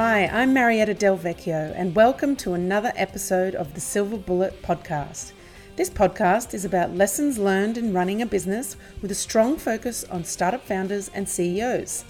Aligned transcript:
Hi, 0.00 0.28
I'm 0.28 0.54
Marietta 0.54 0.94
Delvecchio, 0.94 1.72
and 1.74 1.92
welcome 1.92 2.36
to 2.36 2.54
another 2.54 2.92
episode 2.94 3.56
of 3.56 3.74
the 3.74 3.80
Silver 3.80 4.16
Bullet 4.16 4.62
Podcast. 4.62 5.32
This 5.74 5.90
podcast 5.90 6.54
is 6.54 6.64
about 6.64 6.94
lessons 6.94 7.36
learned 7.36 7.76
in 7.76 7.92
running 7.92 8.22
a 8.22 8.26
business 8.26 8.76
with 9.02 9.10
a 9.10 9.16
strong 9.16 9.56
focus 9.56 10.04
on 10.04 10.22
startup 10.22 10.64
founders 10.64 11.10
and 11.14 11.28
CEOs. 11.28 12.04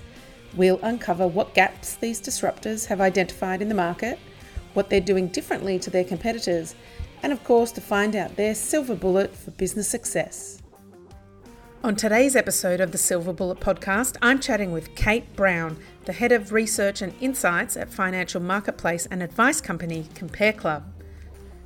We'll 0.54 0.78
uncover 0.82 1.26
what 1.26 1.54
gaps 1.54 1.94
these 1.94 2.20
disruptors 2.20 2.84
have 2.88 3.00
identified 3.00 3.62
in 3.62 3.70
the 3.70 3.74
market, 3.74 4.18
what 4.74 4.90
they're 4.90 5.00
doing 5.00 5.28
differently 5.28 5.78
to 5.78 5.88
their 5.88 6.04
competitors, 6.04 6.74
and 7.22 7.32
of 7.32 7.42
course, 7.42 7.72
to 7.72 7.80
find 7.80 8.14
out 8.14 8.36
their 8.36 8.54
silver 8.54 8.94
bullet 8.94 9.34
for 9.34 9.50
business 9.52 9.88
success. 9.88 10.60
On 11.84 11.94
today's 11.94 12.34
episode 12.34 12.80
of 12.80 12.90
the 12.90 12.98
Silver 12.98 13.32
Bullet 13.32 13.60
podcast, 13.60 14.16
I'm 14.20 14.40
chatting 14.40 14.72
with 14.72 14.96
Kate 14.96 15.36
Browne, 15.36 15.78
the 16.08 16.14
head 16.14 16.32
of 16.32 16.52
research 16.52 17.02
and 17.02 17.12
insights 17.20 17.76
at 17.76 17.90
financial 17.90 18.40
marketplace 18.40 19.04
and 19.10 19.22
advice 19.22 19.60
company 19.60 20.06
Compare 20.14 20.54
Club. 20.54 20.90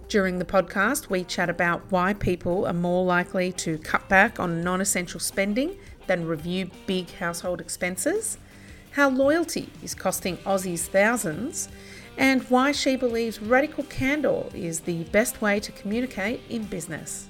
During 0.08 0.40
the 0.40 0.44
podcast, 0.44 1.08
we 1.08 1.22
chat 1.22 1.48
about 1.48 1.80
why 1.90 2.14
people 2.14 2.66
are 2.66 2.72
more 2.72 3.04
likely 3.04 3.52
to 3.52 3.78
cut 3.78 4.08
back 4.08 4.40
on 4.40 4.64
non 4.64 4.80
essential 4.80 5.20
spending 5.20 5.78
than 6.08 6.26
review 6.26 6.72
big 6.86 7.08
household 7.12 7.60
expenses, 7.60 8.36
how 8.90 9.10
loyalty 9.10 9.70
is 9.80 9.94
costing 9.94 10.36
Aussies 10.38 10.88
thousands, 10.88 11.68
and 12.18 12.42
why 12.50 12.72
she 12.72 12.96
believes 12.96 13.40
radical 13.40 13.84
candor 13.84 14.46
is 14.52 14.80
the 14.80 15.04
best 15.04 15.40
way 15.40 15.60
to 15.60 15.70
communicate 15.70 16.40
in 16.50 16.64
business. 16.64 17.28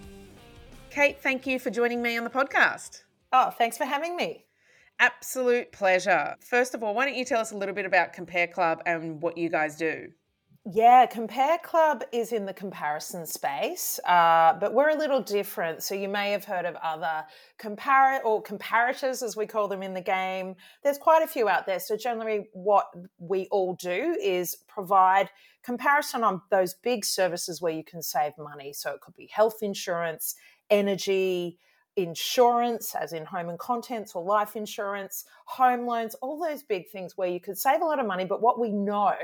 Kate, 0.89 1.21
thank 1.23 1.47
you 1.47 1.59
for 1.59 1.69
joining 1.69 2.01
me 2.01 2.17
on 2.17 2.25
the 2.25 2.31
podcast. 2.31 3.03
Oh, 3.35 3.51
thanks 3.51 3.77
for 3.77 3.85
having 3.85 4.17
me. 4.17 4.42
Absolute 5.03 5.73
pleasure. 5.73 6.37
First 6.39 6.77
of 6.77 6.85
all, 6.85 6.95
why 6.95 7.05
don't 7.07 7.17
you 7.17 7.25
tell 7.25 7.41
us 7.41 7.51
a 7.51 7.57
little 7.57 7.75
bit 7.75 7.87
about 7.87 8.13
Compare 8.13 8.47
Club 8.47 8.81
and 8.87 9.21
what 9.21 9.37
you 9.37 9.49
guys 9.49 9.75
do? 9.75 10.13
Yeah, 10.65 11.07
Compare 11.07 11.59
Club 11.59 12.05
is 12.13 12.31
in 12.31 12.47
the 12.47 12.55
comparison 12.55 13.27
space, 13.27 13.99
uh, 14.07 14.53
but 14.61 14.75
we're 14.75 14.91
a 14.91 14.97
little 14.97 15.21
different. 15.21 15.83
So 15.83 15.97
you 15.97 16.09
may 16.09 16.31
have 16.31 16.45
heard 16.45 16.67
of 16.67 16.77
other 16.77 17.25
compar 17.59 18.21
or 18.25 18.41
comparators, 18.45 19.25
as 19.25 19.37
we 19.37 19.45
call 19.45 19.67
them 19.67 19.83
in 19.83 19.93
the 19.93 20.01
game. 20.01 20.55
There's 20.85 20.99
quite 20.99 21.25
a 21.25 21.27
few 21.27 21.49
out 21.49 21.67
there. 21.67 21.81
So 21.81 21.97
generally, 21.97 22.47
what 22.53 22.87
we 23.19 23.49
all 23.51 23.75
do 23.75 24.17
is 24.23 24.55
provide 24.69 25.31
comparison 25.65 26.23
on 26.23 26.43
those 26.53 26.75
big 26.75 27.05
services 27.05 27.61
where 27.61 27.73
you 27.73 27.83
can 27.83 28.03
save 28.03 28.35
money. 28.39 28.73
So 28.73 28.93
it 28.93 29.01
could 29.01 29.17
be 29.17 29.29
health 29.35 29.63
insurance, 29.63 30.37
energy, 30.71 31.59
insurance, 31.97 32.95
as 32.95 33.13
in 33.13 33.25
home 33.25 33.49
and 33.51 33.59
contents 33.59 34.15
or 34.15 34.23
life 34.23 34.57
insurance, 34.57 35.25
home 35.45 35.87
loans, 35.87 36.15
all 36.17 36.39
those 36.39 36.63
big 36.63 36.89
things 36.89 37.19
where 37.19 37.29
you 37.29 37.39
could 37.39 37.59
save 37.59 37.83
a 37.83 37.85
lot 37.85 37.99
of 37.99 38.07
money. 38.07 38.25
But 38.25 38.41
what 38.41 38.59
we 38.59 38.71
know 38.71 39.15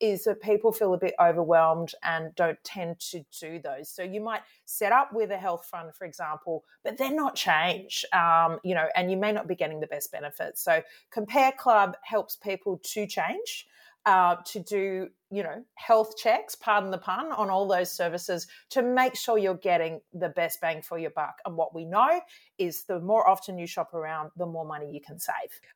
is 0.00 0.24
that 0.24 0.40
people 0.40 0.72
feel 0.72 0.94
a 0.94 0.98
bit 0.98 1.14
overwhelmed 1.20 1.92
and 2.02 2.34
don't 2.34 2.62
tend 2.64 2.98
to 3.00 3.24
do 3.38 3.60
those. 3.62 3.90
So 3.90 4.02
you 4.02 4.20
might 4.20 4.40
set 4.64 4.92
up 4.92 5.12
with 5.12 5.30
a 5.30 5.36
health 5.36 5.66
fund, 5.66 5.94
for 5.94 6.06
example, 6.06 6.64
but 6.82 6.96
then 6.96 7.16
not 7.16 7.34
change, 7.34 8.04
um, 8.12 8.60
you 8.64 8.74
know, 8.74 8.86
and 8.94 9.10
you 9.10 9.16
may 9.16 9.32
not 9.32 9.46
be 9.46 9.54
getting 9.54 9.80
the 9.80 9.86
best 9.86 10.10
benefits. 10.10 10.62
So 10.62 10.82
Compare 11.10 11.52
Club 11.52 11.96
helps 12.02 12.36
people 12.36 12.80
to 12.82 13.06
change 13.06 13.66
uh, 14.06 14.36
to 14.46 14.60
do, 14.60 15.08
you 15.32 15.42
know, 15.42 15.64
health 15.74 16.16
checks, 16.16 16.54
pardon 16.54 16.92
the 16.92 16.98
pun, 16.98 17.32
on 17.32 17.50
all 17.50 17.66
those 17.66 17.90
services 17.90 18.46
to 18.70 18.80
make 18.80 19.16
sure 19.16 19.36
you're 19.36 19.54
getting 19.54 20.00
the 20.12 20.28
best 20.28 20.60
bang 20.60 20.80
for 20.80 20.96
your 20.96 21.10
buck. 21.10 21.34
And 21.44 21.56
what 21.56 21.74
we 21.74 21.84
know 21.84 22.20
is 22.56 22.84
the 22.84 23.00
more 23.00 23.28
often 23.28 23.58
you 23.58 23.66
shop 23.66 23.92
around, 23.92 24.30
the 24.36 24.46
more 24.46 24.64
money 24.64 24.92
you 24.92 25.00
can 25.04 25.18
save. 25.18 25.34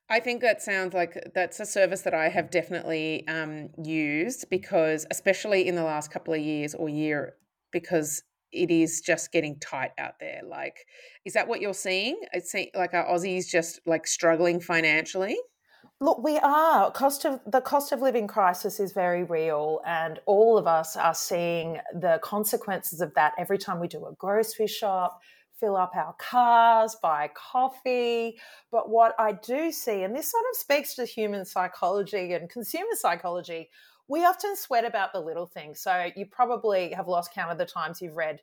I 0.08 0.20
think 0.20 0.42
that 0.42 0.62
sounds 0.62 0.94
like 0.94 1.18
that's 1.34 1.58
a 1.58 1.66
service 1.66 2.02
that 2.02 2.14
I 2.14 2.28
have 2.28 2.50
definitely 2.50 3.26
um, 3.26 3.70
used 3.82 4.48
because, 4.48 5.06
especially 5.10 5.66
in 5.66 5.74
the 5.74 5.84
last 5.84 6.12
couple 6.12 6.32
of 6.32 6.40
years 6.40 6.72
or 6.74 6.88
year, 6.88 7.34
because 7.72 8.22
it 8.52 8.70
is 8.70 9.00
just 9.00 9.32
getting 9.32 9.58
tight 9.58 9.90
out 9.98 10.14
there. 10.20 10.40
Like, 10.48 10.86
is 11.24 11.32
that 11.34 11.48
what 11.48 11.60
you're 11.60 11.74
seeing? 11.74 12.20
It's 12.32 12.54
like 12.74 12.94
our 12.94 13.06
Aussies 13.06 13.48
just 13.48 13.80
like 13.86 14.06
struggling 14.06 14.60
financially. 14.60 15.36
Look, 16.02 16.24
we 16.24 16.38
are. 16.38 16.90
Cost 16.92 17.26
of 17.26 17.40
the 17.44 17.60
cost 17.60 17.92
of 17.92 18.00
living 18.00 18.26
crisis 18.26 18.80
is 18.80 18.92
very 18.92 19.22
real, 19.22 19.82
and 19.84 20.18
all 20.24 20.56
of 20.56 20.66
us 20.66 20.96
are 20.96 21.12
seeing 21.12 21.78
the 21.92 22.18
consequences 22.22 23.02
of 23.02 23.12
that 23.14 23.34
every 23.36 23.58
time 23.58 23.78
we 23.78 23.86
do 23.86 24.06
a 24.06 24.14
grocery 24.14 24.66
shop, 24.66 25.20
fill 25.58 25.76
up 25.76 25.94
our 25.94 26.14
cars, 26.14 26.96
buy 27.02 27.30
coffee. 27.34 28.38
But 28.72 28.88
what 28.88 29.14
I 29.18 29.32
do 29.32 29.70
see, 29.70 30.02
and 30.02 30.16
this 30.16 30.30
sort 30.30 30.44
of 30.50 30.56
speaks 30.56 30.94
to 30.94 31.04
human 31.04 31.44
psychology 31.44 32.32
and 32.32 32.48
consumer 32.48 32.94
psychology, 32.94 33.68
we 34.08 34.24
often 34.24 34.56
sweat 34.56 34.86
about 34.86 35.12
the 35.12 35.20
little 35.20 35.46
things. 35.46 35.80
So 35.80 36.08
you 36.16 36.24
probably 36.24 36.92
have 36.92 37.08
lost 37.08 37.34
count 37.34 37.52
of 37.52 37.58
the 37.58 37.66
times 37.66 38.00
you've 38.00 38.16
read 38.16 38.40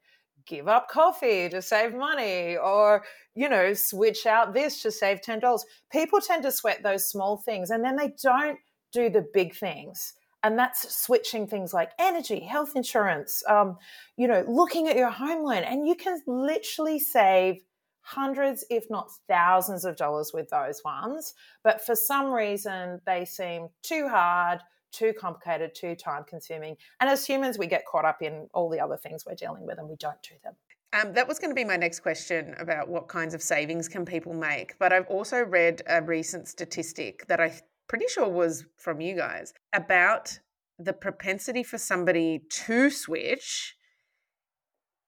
give 0.47 0.67
up 0.67 0.89
coffee 0.89 1.49
to 1.49 1.61
save 1.61 1.93
money 1.93 2.57
or 2.57 3.03
you 3.35 3.49
know 3.49 3.73
switch 3.73 4.25
out 4.25 4.53
this 4.53 4.81
to 4.81 4.91
save 4.91 5.21
$10 5.21 5.59
people 5.91 6.19
tend 6.19 6.43
to 6.43 6.51
sweat 6.51 6.81
those 6.83 7.09
small 7.09 7.37
things 7.37 7.69
and 7.69 7.83
then 7.83 7.95
they 7.95 8.11
don't 8.23 8.57
do 8.91 9.09
the 9.09 9.25
big 9.33 9.55
things. 9.55 10.13
And 10.43 10.57
that's 10.57 10.95
switching 10.95 11.47
things 11.47 11.73
like 11.73 11.91
energy 11.99 12.39
health 12.39 12.73
insurance 12.75 13.43
um, 13.47 13.77
you 14.17 14.27
know 14.27 14.43
looking 14.47 14.87
at 14.87 14.95
your 14.95 15.09
home 15.09 15.43
loan. 15.43 15.63
And 15.63 15.87
you 15.87 15.95
can 15.95 16.21
literally 16.25 16.99
save 16.99 17.61
hundreds 18.01 18.63
if 18.69 18.85
not 18.89 19.09
thousands 19.27 19.83
of 19.83 19.97
dollars 19.97 20.31
with 20.33 20.49
those 20.49 20.81
ones. 20.85 21.33
But 21.63 21.85
for 21.85 21.95
some 21.95 22.31
reason 22.31 23.01
they 23.05 23.25
seem 23.25 23.67
too 23.83 24.07
hard 24.07 24.59
too 24.91 25.13
complicated, 25.13 25.75
too 25.75 25.95
time 25.95 26.23
consuming. 26.27 26.75
And 26.99 27.09
as 27.09 27.25
humans, 27.25 27.57
we 27.57 27.67
get 27.67 27.85
caught 27.85 28.05
up 28.05 28.21
in 28.21 28.47
all 28.53 28.69
the 28.69 28.79
other 28.79 28.97
things 28.97 29.25
we're 29.25 29.35
dealing 29.35 29.65
with 29.65 29.77
and 29.77 29.87
we 29.87 29.95
don't 29.95 30.21
do 30.23 30.35
them. 30.43 30.55
Um, 30.93 31.13
that 31.13 31.27
was 31.27 31.37
going 31.37 31.51
to 31.51 31.55
be 31.55 31.65
my 31.65 31.75
next 31.75 31.99
question 31.99 32.55
about 32.59 32.87
what 32.87 33.07
kinds 33.07 33.33
of 33.33 33.41
savings 33.41 33.87
can 33.87 34.05
people 34.05 34.33
make. 34.33 34.77
But 34.79 34.93
I've 34.93 35.07
also 35.07 35.43
read 35.43 35.81
a 35.87 36.01
recent 36.01 36.47
statistic 36.47 37.27
that 37.27 37.41
I'm 37.41 37.51
pretty 37.87 38.05
sure 38.07 38.27
was 38.27 38.65
from 38.77 39.01
you 39.01 39.15
guys 39.15 39.53
about 39.73 40.39
the 40.79 40.93
propensity 40.93 41.63
for 41.63 41.77
somebody 41.77 42.43
to 42.49 42.89
switch 42.89 43.75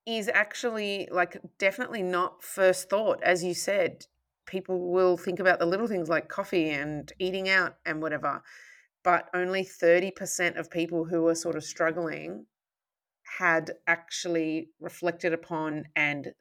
is 0.06 0.29
actually 0.34 1.07
like 1.11 1.40
definitely 1.59 2.01
not 2.01 2.44
first 2.44 2.90
thought. 2.90 3.22
As 3.23 3.44
you 3.44 3.53
said, 3.53 4.06
people 4.46 4.91
will 4.91 5.16
think 5.16 5.40
about 5.40 5.59
the 5.59 5.66
little 5.66 5.88
things 5.88 6.09
like 6.09 6.28
coffee 6.28 6.69
and 6.69 7.11
eating 7.19 7.47
out 7.47 7.75
and 7.85 8.01
whatever 8.01 8.41
but 9.09 9.28
only 9.34 9.64
30% 9.64 10.59
of 10.59 10.70
people 10.70 11.03
who 11.03 11.24
were 11.24 11.34
sort 11.34 11.56
of 11.56 11.64
struggling 11.64 12.46
had 13.40 13.72
actually 13.88 14.70
reflected 14.80 15.34
upon 15.34 15.86
and 15.96 16.31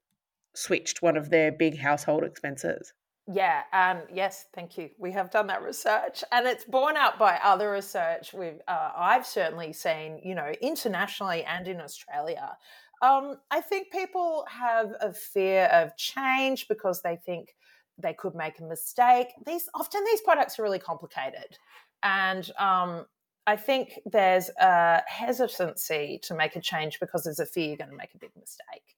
switched 0.55 1.01
one 1.01 1.17
of 1.17 1.31
their 1.31 1.51
big 1.51 1.79
household 1.79 2.25
expenses. 2.25 2.93
Yeah, 3.27 3.62
and 3.73 4.01
yes, 4.12 4.49
thank 4.55 4.77
you. 4.77 4.91
We 4.99 5.12
have 5.12 5.31
done 5.31 5.47
that 5.47 5.62
research, 5.62 6.23
and 6.31 6.47
it's 6.47 6.65
borne 6.67 6.99
out 6.99 7.19
by 7.19 7.39
other 7.43 7.71
research. 7.71 8.34
We've 8.34 8.61
uh, 8.69 8.91
I've 8.95 9.27
certainly 9.27 9.73
seen, 9.73 10.21
you 10.23 10.35
know, 10.35 10.53
internationally 10.61 11.45
and 11.45 11.67
in 11.69 11.81
Australia. 11.81 12.55
Um, 13.00 13.37
I 13.50 13.62
think 13.62 13.93
people 13.93 14.45
have 14.47 14.93
a 15.00 15.15
fear 15.15 15.71
of 15.73 15.97
change 15.97 16.69
because 16.69 17.00
they 17.00 17.17
think 17.17 17.55
they 17.99 18.15
could 18.15 18.35
make 18.35 18.61
a 18.61 18.65
mistake. 18.65 19.29
These 19.45 19.69
often 19.75 20.05
these 20.05 20.21
products 20.21 20.59
are 20.59 20.62
really 20.62 20.79
complicated, 20.79 21.59
and 22.03 22.51
um, 22.59 23.07
I 23.47 23.57
think 23.57 23.99
there's 24.05 24.51
a 24.61 25.03
hesitancy 25.07 26.21
to 26.25 26.35
make 26.35 26.57
a 26.57 26.61
change 26.61 27.00
because 27.00 27.25
there's 27.25 27.41
a 27.41 27.47
fear 27.47 27.69
you're 27.69 27.77
going 27.77 27.91
to 27.91 27.97
make 27.97 28.15
a 28.15 28.19
big 28.19 28.33
mistake. 28.39 28.97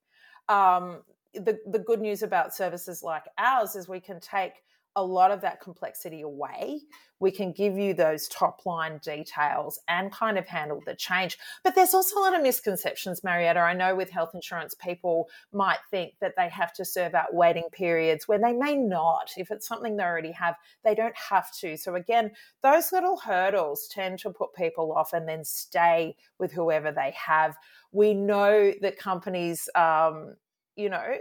Um, 0.48 1.02
the, 1.34 1.58
the 1.70 1.78
good 1.78 2.00
news 2.00 2.22
about 2.22 2.54
services 2.54 3.02
like 3.02 3.24
ours 3.38 3.76
is 3.76 3.88
we 3.88 4.00
can 4.00 4.18
take 4.18 4.54
a 4.96 5.04
lot 5.04 5.30
of 5.30 5.40
that 5.42 5.60
complexity 5.60 6.22
away. 6.22 6.80
We 7.20 7.30
can 7.30 7.52
give 7.52 7.78
you 7.78 7.92
those 7.92 8.28
top 8.28 8.64
line 8.64 8.98
details 9.04 9.78
and 9.88 10.10
kind 10.10 10.38
of 10.38 10.46
handle 10.46 10.80
the 10.84 10.94
change. 10.94 11.38
But 11.62 11.74
there's 11.74 11.94
also 11.94 12.18
a 12.18 12.20
lot 12.20 12.34
of 12.34 12.42
misconceptions, 12.42 13.22
Marietta. 13.22 13.60
I 13.60 13.74
know 13.74 13.94
with 13.94 14.10
health 14.10 14.30
insurance, 14.34 14.74
people 14.74 15.28
might 15.52 15.78
think 15.90 16.14
that 16.20 16.32
they 16.36 16.48
have 16.48 16.72
to 16.74 16.84
serve 16.84 17.14
out 17.14 17.34
waiting 17.34 17.68
periods 17.72 18.26
where 18.26 18.38
they 18.38 18.52
may 18.52 18.74
not. 18.74 19.30
If 19.36 19.50
it's 19.50 19.68
something 19.68 19.96
they 19.96 20.02
already 20.02 20.32
have, 20.32 20.56
they 20.82 20.94
don't 20.94 21.16
have 21.16 21.54
to. 21.58 21.76
So, 21.76 21.94
again, 21.94 22.32
those 22.62 22.90
little 22.90 23.18
hurdles 23.18 23.86
tend 23.92 24.18
to 24.20 24.30
put 24.30 24.54
people 24.54 24.92
off 24.92 25.12
and 25.12 25.28
then 25.28 25.44
stay 25.44 26.16
with 26.38 26.52
whoever 26.52 26.90
they 26.90 27.12
have. 27.14 27.56
We 27.92 28.14
know 28.14 28.72
that 28.80 28.98
companies, 28.98 29.68
um, 29.74 30.36
you 30.74 30.88
know, 30.88 31.16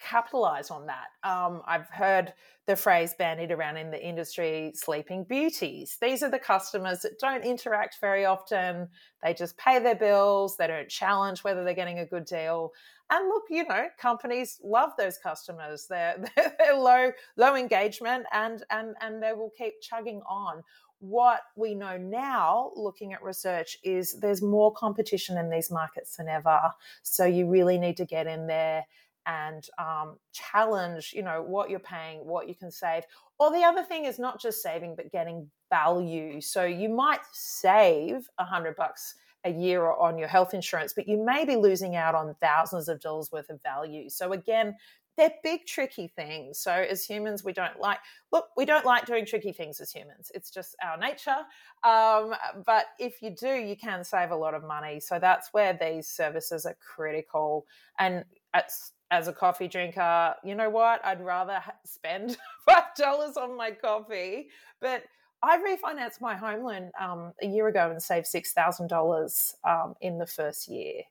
capitalize 0.00 0.70
on 0.70 0.86
that. 0.86 1.08
Um, 1.28 1.62
I've 1.66 1.88
heard 1.88 2.32
the 2.66 2.76
phrase 2.76 3.14
bandied 3.18 3.50
around 3.50 3.78
in 3.78 3.90
the 3.90 4.06
industry 4.06 4.72
sleeping 4.74 5.24
beauties. 5.24 5.96
These 6.00 6.22
are 6.22 6.30
the 6.30 6.38
customers 6.38 7.00
that 7.00 7.18
don't 7.18 7.42
interact 7.44 7.96
very 8.00 8.24
often. 8.26 8.88
They 9.22 9.34
just 9.34 9.56
pay 9.56 9.78
their 9.78 9.94
bills, 9.96 10.56
they 10.56 10.66
don't 10.66 10.88
challenge 10.88 11.42
whether 11.44 11.64
they're 11.64 11.74
getting 11.74 12.00
a 12.00 12.06
good 12.06 12.26
deal. 12.26 12.72
And 13.10 13.26
look, 13.28 13.44
you 13.48 13.64
know, 13.66 13.86
companies 13.98 14.60
love 14.62 14.90
those 14.98 15.16
customers. 15.16 15.86
They're, 15.88 16.22
they're, 16.36 16.54
they're 16.58 16.76
low 16.76 17.10
low 17.36 17.56
engagement 17.56 18.26
and 18.32 18.62
and 18.70 18.94
and 19.00 19.22
they 19.22 19.32
will 19.32 19.52
keep 19.56 19.80
chugging 19.80 20.20
on. 20.28 20.62
what 21.00 21.42
we 21.56 21.74
know 21.74 21.96
now, 21.96 22.72
looking 22.74 23.12
at 23.12 23.22
research, 23.22 23.78
is 23.82 24.18
there's 24.20 24.42
more 24.42 24.72
competition 24.72 25.38
in 25.38 25.48
these 25.48 25.70
markets 25.70 26.16
than 26.16 26.28
ever. 26.28 26.60
So 27.02 27.24
you 27.24 27.48
really 27.48 27.78
need 27.78 27.96
to 27.98 28.04
get 28.04 28.26
in 28.26 28.46
there 28.46 28.84
and 29.28 29.68
um, 29.78 30.16
challenge, 30.32 31.12
you 31.14 31.22
know, 31.22 31.42
what 31.42 31.68
you're 31.68 31.78
paying, 31.78 32.24
what 32.24 32.48
you 32.48 32.54
can 32.54 32.70
save. 32.70 33.04
Or 33.38 33.52
the 33.52 33.62
other 33.62 33.84
thing 33.84 34.06
is 34.06 34.18
not 34.18 34.40
just 34.40 34.62
saving, 34.62 34.96
but 34.96 35.12
getting 35.12 35.48
value. 35.70 36.40
So 36.40 36.64
you 36.64 36.88
might 36.88 37.20
save 37.32 38.28
a 38.38 38.44
hundred 38.44 38.74
bucks 38.74 39.14
a 39.44 39.50
year 39.50 39.92
on 39.92 40.18
your 40.18 40.28
health 40.28 40.54
insurance, 40.54 40.94
but 40.94 41.06
you 41.06 41.22
may 41.24 41.44
be 41.44 41.56
losing 41.56 41.94
out 41.94 42.14
on 42.14 42.34
thousands 42.40 42.88
of 42.88 43.00
dollars 43.00 43.30
worth 43.30 43.50
of 43.50 43.62
value. 43.62 44.08
So 44.08 44.32
again, 44.32 44.74
they're 45.18 45.34
big 45.42 45.66
tricky 45.66 46.06
things 46.06 46.60
so 46.60 46.70
as 46.70 47.04
humans 47.04 47.42
we 47.42 47.52
don't 47.52 47.80
like 47.80 47.98
look 48.30 48.46
we 48.56 48.64
don't 48.64 48.86
like 48.86 49.04
doing 49.04 49.26
tricky 49.26 49.52
things 49.52 49.80
as 49.80 49.90
humans 49.90 50.30
it's 50.32 50.48
just 50.48 50.76
our 50.80 50.96
nature 50.96 51.38
um, 51.82 52.34
but 52.64 52.86
if 53.00 53.20
you 53.20 53.30
do 53.30 53.48
you 53.48 53.76
can 53.76 54.04
save 54.04 54.30
a 54.30 54.36
lot 54.36 54.54
of 54.54 54.62
money 54.62 55.00
so 55.00 55.18
that's 55.18 55.52
where 55.52 55.76
these 55.78 56.06
services 56.06 56.64
are 56.64 56.76
critical 56.80 57.66
and 57.98 58.24
as, 58.54 58.92
as 59.10 59.28
a 59.28 59.32
coffee 59.32 59.68
drinker 59.68 60.34
you 60.44 60.54
know 60.54 60.68
what 60.68 61.04
i'd 61.04 61.24
rather 61.24 61.60
spend 61.84 62.36
five 62.68 62.94
dollars 62.96 63.36
on 63.36 63.56
my 63.56 63.70
coffee 63.70 64.48
but 64.80 65.04
I 65.42 65.58
refinanced 65.58 66.20
my 66.20 66.34
home 66.34 66.64
loan 66.64 66.90
um, 67.00 67.32
a 67.40 67.46
year 67.46 67.68
ago 67.68 67.90
and 67.90 68.02
saved 68.02 68.26
six 68.26 68.52
thousand 68.52 68.86
um, 68.86 68.88
dollars 68.88 69.54
in 70.00 70.18
the 70.18 70.26
first 70.26 70.68
year. 70.68 71.02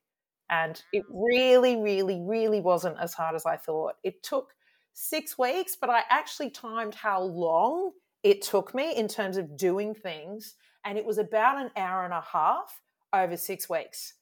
And 0.49 0.81
it 0.93 1.03
really, 1.09 1.77
really, 1.77 2.21
really 2.21 2.61
wasn't 2.61 2.97
as 2.99 3.13
hard 3.13 3.35
as 3.35 3.45
I 3.45 3.57
thought. 3.57 3.93
It 4.03 4.23
took 4.23 4.53
six 4.93 5.37
weeks, 5.37 5.77
but 5.79 5.89
I 5.89 6.01
actually 6.09 6.49
timed 6.49 6.95
how 6.95 7.21
long 7.21 7.91
it 8.23 8.41
took 8.41 8.73
me 8.73 8.95
in 8.95 9.07
terms 9.07 9.37
of 9.37 9.57
doing 9.57 9.93
things. 9.93 10.55
And 10.85 10.97
it 10.97 11.05
was 11.05 11.17
about 11.17 11.57
an 11.57 11.71
hour 11.75 12.05
and 12.05 12.13
a 12.13 12.21
half 12.21 12.81
over 13.13 13.35
six 13.35 13.69
weeks. 13.69 14.13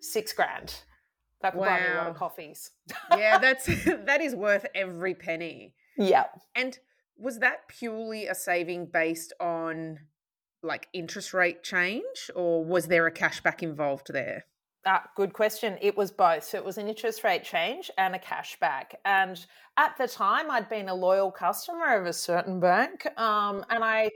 Six 0.00 0.32
grand. 0.32 0.74
That 1.42 1.52
could 1.52 1.60
wow. 1.60 1.66
buy 1.66 1.80
me 1.80 1.86
a 1.92 1.96
lot 1.96 2.06
of 2.08 2.16
coffees. 2.16 2.70
yeah, 3.16 3.38
that's 3.38 3.66
that 3.84 4.20
is 4.20 4.34
worth 4.34 4.66
every 4.74 5.14
penny. 5.14 5.74
Yeah. 5.96 6.26
And 6.54 6.78
was 7.16 7.38
that 7.40 7.68
purely 7.68 8.26
a 8.26 8.34
saving 8.34 8.86
based 8.86 9.32
on 9.40 10.00
like 10.62 10.88
interest 10.92 11.32
rate 11.32 11.62
change 11.62 12.30
or 12.34 12.64
was 12.64 12.86
there 12.86 13.06
a 13.06 13.12
cashback 13.12 13.62
involved 13.62 14.12
there? 14.12 14.44
Ah, 14.86 15.04
good 15.14 15.34
question. 15.34 15.76
It 15.82 15.96
was 15.96 16.10
both. 16.10 16.44
So 16.44 16.56
it 16.56 16.64
was 16.64 16.78
an 16.78 16.88
interest 16.88 17.22
rate 17.22 17.44
change 17.44 17.90
and 17.98 18.14
a 18.14 18.18
cashback. 18.18 18.94
And 19.04 19.44
at 19.76 19.96
the 19.98 20.08
time, 20.08 20.50
I'd 20.50 20.70
been 20.70 20.88
a 20.88 20.94
loyal 20.94 21.30
customer 21.30 22.00
of 22.00 22.06
a 22.06 22.14
certain 22.14 22.60
bank, 22.60 23.06
um, 23.18 23.64
and 23.68 23.84
I 23.84 24.10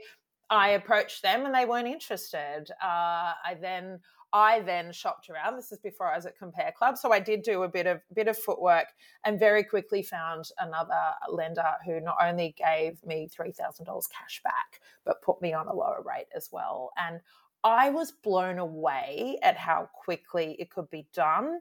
I 0.49 0.69
approached 0.69 1.21
them, 1.21 1.45
and 1.45 1.53
they 1.53 1.65
weren't 1.65 1.87
interested. 1.87 2.65
Uh, 2.83 3.33
I 3.45 3.55
then 3.61 3.99
I 4.33 4.61
then 4.61 4.91
shopped 4.91 5.29
around. 5.29 5.55
This 5.55 5.71
is 5.71 5.79
before 5.79 6.11
I 6.11 6.15
was 6.15 6.25
at 6.25 6.37
Compare 6.37 6.73
Club, 6.77 6.97
so 6.97 7.11
I 7.11 7.19
did 7.19 7.41
do 7.41 7.63
a 7.63 7.69
bit 7.69 7.87
of 7.87 8.01
bit 8.13 8.27
of 8.27 8.37
footwork, 8.37 8.87
and 9.23 9.39
very 9.39 9.63
quickly 9.63 10.03
found 10.03 10.45
another 10.59 11.11
lender 11.29 11.71
who 11.85 11.99
not 12.01 12.17
only 12.21 12.55
gave 12.57 13.03
me 13.05 13.27
three 13.27 13.51
thousand 13.51 13.85
dollars 13.85 14.07
cash 14.07 14.41
back, 14.43 14.81
but 15.05 15.21
put 15.21 15.41
me 15.41 15.53
on 15.53 15.67
a 15.67 15.73
lower 15.73 16.03
rate 16.05 16.27
as 16.35 16.49
well. 16.51 16.91
And 16.97 17.19
I 17.63 17.89
was 17.89 18.11
blown 18.11 18.59
away 18.59 19.39
at 19.41 19.57
how 19.57 19.89
quickly 19.93 20.55
it 20.59 20.69
could 20.69 20.89
be 20.89 21.07
done. 21.13 21.59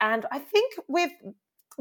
And 0.00 0.26
I 0.30 0.38
think 0.38 0.74
with 0.88 1.12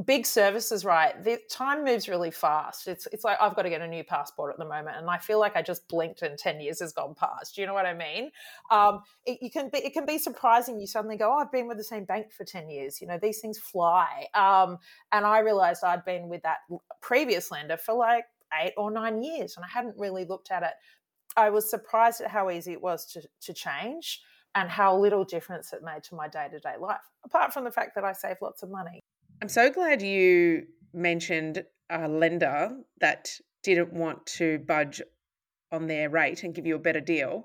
big 0.03 0.25
services, 0.25 0.83
right, 0.83 1.23
the 1.23 1.39
time 1.49 1.85
moves 1.85 2.09
really 2.09 2.31
fast. 2.31 2.87
It's 2.87 3.07
it's 3.11 3.23
like 3.23 3.37
I've 3.39 3.55
got 3.55 3.63
to 3.63 3.69
get 3.69 3.81
a 3.81 3.87
new 3.87 4.03
passport 4.03 4.51
at 4.51 4.57
the 4.57 4.65
moment, 4.65 4.97
and 4.97 5.09
I 5.09 5.17
feel 5.17 5.39
like 5.39 5.55
I 5.55 5.61
just 5.61 5.87
blinked 5.87 6.21
and 6.21 6.37
ten 6.37 6.59
years 6.59 6.79
has 6.79 6.93
gone 6.93 7.15
past. 7.15 7.55
Do 7.55 7.61
you 7.61 7.67
know 7.67 7.73
what 7.73 7.85
I 7.85 7.93
mean? 7.93 8.31
Um, 8.71 9.01
it, 9.25 9.39
you 9.41 9.49
can 9.49 9.69
be 9.69 9.79
it 9.79 9.93
can 9.93 10.05
be 10.05 10.17
surprising. 10.17 10.79
You 10.79 10.87
suddenly 10.87 11.17
go, 11.17 11.31
oh, 11.31 11.37
I've 11.37 11.51
been 11.51 11.67
with 11.67 11.77
the 11.77 11.83
same 11.83 12.05
bank 12.05 12.31
for 12.31 12.43
ten 12.43 12.69
years. 12.69 12.99
You 13.01 13.07
know, 13.07 13.19
these 13.21 13.39
things 13.39 13.57
fly. 13.57 14.27
Um, 14.33 14.77
and 15.11 15.25
I 15.25 15.39
realized 15.39 15.83
I'd 15.83 16.05
been 16.05 16.29
with 16.29 16.43
that 16.43 16.57
previous 17.01 17.51
lender 17.51 17.77
for 17.77 17.93
like 17.93 18.25
eight 18.61 18.73
or 18.77 18.91
nine 18.91 19.23
years, 19.23 19.55
and 19.55 19.65
I 19.65 19.69
hadn't 19.69 19.95
really 19.97 20.25
looked 20.25 20.51
at 20.51 20.63
it 20.63 20.73
I 21.37 21.49
was 21.49 21.69
surprised 21.69 22.21
at 22.21 22.31
how 22.31 22.49
easy 22.49 22.71
it 22.71 22.81
was 22.81 23.05
to, 23.13 23.21
to 23.41 23.53
change 23.53 24.21
and 24.53 24.69
how 24.69 24.97
little 24.97 25.25
difference 25.25 25.73
it 25.73 25.83
made 25.83 26.03
to 26.03 26.15
my 26.15 26.27
day 26.27 26.47
to 26.51 26.59
day 26.59 26.75
life, 26.79 27.01
apart 27.25 27.53
from 27.53 27.65
the 27.65 27.71
fact 27.71 27.91
that 27.95 28.03
I 28.03 28.13
save 28.13 28.37
lots 28.41 28.63
of 28.63 28.69
money. 28.69 29.03
I'm 29.41 29.49
so 29.49 29.69
glad 29.69 30.01
you 30.01 30.67
mentioned 30.93 31.65
a 31.89 32.07
lender 32.07 32.77
that 33.01 33.29
didn't 33.63 33.93
want 33.93 34.25
to 34.25 34.59
budge 34.59 35.01
on 35.71 35.87
their 35.87 36.09
rate 36.09 36.43
and 36.43 36.55
give 36.55 36.65
you 36.65 36.75
a 36.75 36.79
better 36.79 37.01
deal. 37.01 37.43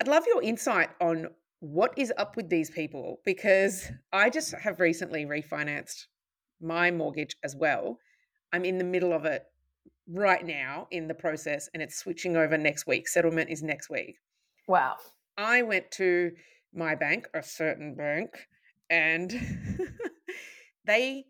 I'd 0.00 0.08
love 0.08 0.24
your 0.26 0.42
insight 0.42 0.90
on 1.00 1.28
what 1.60 1.92
is 1.96 2.12
up 2.16 2.36
with 2.36 2.48
these 2.48 2.70
people 2.70 3.20
because 3.24 3.90
I 4.12 4.30
just 4.30 4.54
have 4.54 4.80
recently 4.80 5.26
refinanced 5.26 6.06
my 6.60 6.90
mortgage 6.90 7.36
as 7.44 7.54
well. 7.54 7.98
I'm 8.52 8.64
in 8.64 8.78
the 8.78 8.84
middle 8.84 9.12
of 9.12 9.24
it 9.24 9.44
right 10.08 10.44
now 10.44 10.88
in 10.90 11.06
the 11.06 11.14
process 11.14 11.68
and 11.72 11.82
it's 11.82 11.96
switching 11.96 12.36
over 12.36 12.56
next 12.58 12.86
week. 12.86 13.08
Settlement 13.08 13.50
is 13.50 13.62
next 13.62 13.90
week. 13.90 14.16
Wow. 14.66 14.96
I 15.36 15.62
went 15.62 15.90
to 15.92 16.32
my 16.74 16.94
bank, 16.94 17.28
a 17.34 17.42
certain 17.42 17.94
bank, 17.94 18.30
and 18.88 19.32
they 20.84 21.24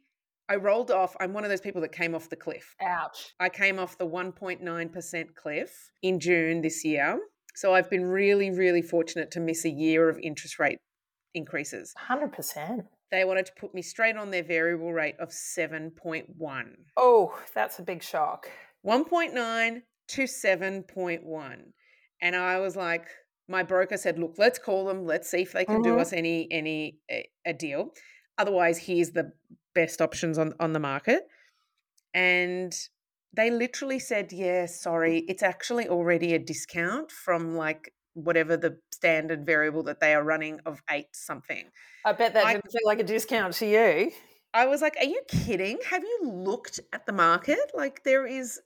I 0.48 0.56
rolled 0.56 0.90
off. 0.90 1.14
I'm 1.20 1.32
one 1.32 1.44
of 1.44 1.50
those 1.50 1.60
people 1.60 1.80
that 1.82 1.92
came 1.92 2.12
off 2.12 2.28
the 2.28 2.34
cliff. 2.34 2.74
Ouch. 2.82 3.34
I 3.38 3.48
came 3.48 3.78
off 3.78 3.96
the 3.98 4.06
1.9% 4.06 5.34
cliff 5.36 5.90
in 6.02 6.18
June 6.18 6.60
this 6.60 6.84
year. 6.84 7.20
So 7.54 7.72
I've 7.72 7.88
been 7.88 8.04
really, 8.04 8.50
really 8.50 8.82
fortunate 8.82 9.30
to 9.32 9.40
miss 9.40 9.64
a 9.64 9.70
year 9.70 10.08
of 10.08 10.18
interest 10.18 10.58
rate 10.58 10.78
increases. 11.34 11.94
100%. 12.08 12.84
They 13.12 13.24
wanted 13.24 13.46
to 13.46 13.52
put 13.58 13.74
me 13.74 13.82
straight 13.82 14.16
on 14.16 14.32
their 14.32 14.42
variable 14.42 14.92
rate 14.92 15.14
of 15.20 15.28
7.1. 15.28 16.24
Oh, 16.96 17.40
that's 17.54 17.78
a 17.78 17.82
big 17.82 18.02
shock. 18.02 18.50
1.9 18.84 19.82
to 20.08 20.22
7.1. 20.22 21.56
And 22.22 22.36
I 22.36 22.58
was 22.58 22.74
like, 22.74 23.06
my 23.48 23.62
broker 23.62 23.96
said, 23.96 24.18
look, 24.18 24.34
let's 24.38 24.58
call 24.58 24.84
them. 24.86 25.04
Let's 25.04 25.30
see 25.30 25.42
if 25.42 25.52
they 25.52 25.64
can 25.64 25.76
mm-hmm. 25.76 25.94
do 25.94 25.98
us 25.98 26.12
any 26.12 26.46
any 26.50 26.98
a, 27.10 27.28
a, 27.44 27.52
deal. 27.52 27.92
Otherwise, 28.40 28.78
here's 28.78 29.10
the 29.10 29.32
best 29.74 30.00
options 30.00 30.38
on, 30.38 30.54
on 30.58 30.72
the 30.72 30.80
market. 30.80 31.28
And 32.14 32.74
they 33.34 33.50
literally 33.50 33.98
said, 33.98 34.32
yeah, 34.32 34.64
sorry, 34.64 35.18
it's 35.28 35.42
actually 35.42 35.88
already 35.88 36.32
a 36.32 36.38
discount 36.38 37.12
from 37.12 37.54
like 37.54 37.92
whatever 38.14 38.56
the 38.56 38.78
standard 38.90 39.44
variable 39.44 39.82
that 39.82 40.00
they 40.00 40.14
are 40.14 40.24
running 40.24 40.58
of 40.64 40.82
eight 40.88 41.08
something. 41.12 41.66
I 42.06 42.12
bet 42.12 42.32
that 42.32 42.46
I, 42.46 42.54
didn't 42.54 42.72
feel 42.72 42.80
like 42.86 42.98
a 42.98 43.04
discount 43.04 43.52
to 43.54 43.66
you. 43.66 44.10
I 44.54 44.66
was 44.66 44.80
like, 44.80 44.96
are 44.98 45.04
you 45.04 45.20
kidding? 45.28 45.78
Have 45.90 46.02
you 46.02 46.32
looked 46.32 46.80
at 46.94 47.04
the 47.04 47.12
market? 47.12 47.70
Like 47.74 48.02
there 48.04 48.26
is 48.26 48.58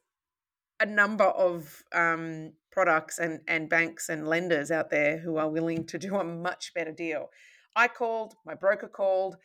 a 0.78 0.86
number 0.86 1.24
of 1.24 1.82
um, 1.92 2.52
products 2.70 3.18
and, 3.18 3.40
and 3.48 3.68
banks 3.68 4.08
and 4.08 4.28
lenders 4.28 4.70
out 4.70 4.90
there 4.90 5.18
who 5.18 5.36
are 5.36 5.50
willing 5.50 5.84
to 5.86 5.98
do 5.98 6.14
a 6.14 6.24
much 6.24 6.72
better 6.74 6.92
deal. 6.92 7.30
I 7.76 7.88
called, 7.88 8.34
my 8.46 8.54
broker 8.54 8.88
called, 8.88 9.36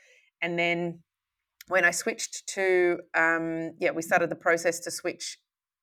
and 0.41 0.57
then 0.57 0.99
when 1.67 1.85
I 1.85 1.91
switched 1.91 2.47
to, 2.55 2.99
um, 3.15 3.73
yeah, 3.79 3.91
we 3.91 4.01
started 4.01 4.29
the 4.29 4.35
process 4.35 4.79
to 4.81 4.91
switch 4.91 5.37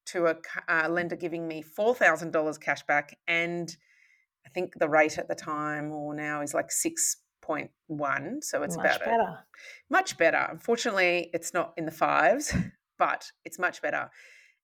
to 0.07 0.27
a 0.27 0.37
uh, 0.69 0.89
lender 0.89 1.17
giving 1.17 1.47
me 1.49 1.63
$4,000 1.63 2.61
cash 2.61 2.83
back. 2.85 3.17
And 3.27 3.75
I 4.45 4.51
think 4.51 4.75
the 4.79 4.89
rate 4.89 5.19
at 5.19 5.29
the 5.29 5.35
time 5.35 5.93
or 5.93 6.15
now 6.15 6.43
is 6.43 6.55
like 6.55 6.69
6.1. 6.69 8.45
So 8.45 8.63
it's 8.63 8.77
much 8.77 8.85
about 8.87 9.01
better. 9.01 9.13
A, 9.13 9.17
much 9.17 9.17
better. 9.17 9.39
Much 9.91 10.19
better. 10.19 10.47
Unfortunately, 10.51 11.31
it's 11.33 11.55
not 11.55 11.73
in 11.77 11.87
the 11.87 11.93
fives, 11.93 12.55
but 12.99 13.31
it's 13.45 13.59
much 13.59 13.81
better. 13.81 14.11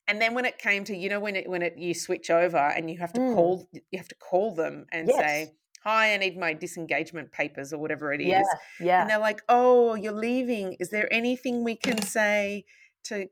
And 0.08 0.20
then 0.20 0.34
when 0.34 0.44
it 0.44 0.58
came 0.58 0.82
to, 0.84 0.96
you 0.96 1.08
know, 1.08 1.20
when 1.20 1.36
it 1.36 1.48
when 1.48 1.62
it 1.62 1.78
you 1.78 1.94
switch 1.94 2.28
over 2.30 2.58
and 2.58 2.90
you 2.90 2.98
have 2.98 3.12
to 3.12 3.20
mm. 3.20 3.34
call 3.34 3.68
you 3.72 3.98
have 3.98 4.08
to 4.08 4.16
call 4.16 4.52
them 4.52 4.86
and 4.90 5.06
yes. 5.06 5.18
say, 5.18 5.52
Hi, 5.84 6.14
I 6.14 6.16
need 6.16 6.38
my 6.38 6.52
disengagement 6.52 7.32
papers 7.32 7.72
or 7.72 7.78
whatever 7.78 8.12
it 8.12 8.20
is. 8.20 8.28
Yeah. 8.28 8.44
Yeah. 8.80 9.00
And 9.02 9.10
they're 9.10 9.18
like, 9.18 9.42
Oh, 9.48 9.94
you're 9.94 10.12
leaving. 10.12 10.76
Is 10.80 10.90
there 10.90 11.12
anything 11.12 11.64
we 11.64 11.76
can 11.76 12.00
say 12.02 12.64
to 13.04 13.28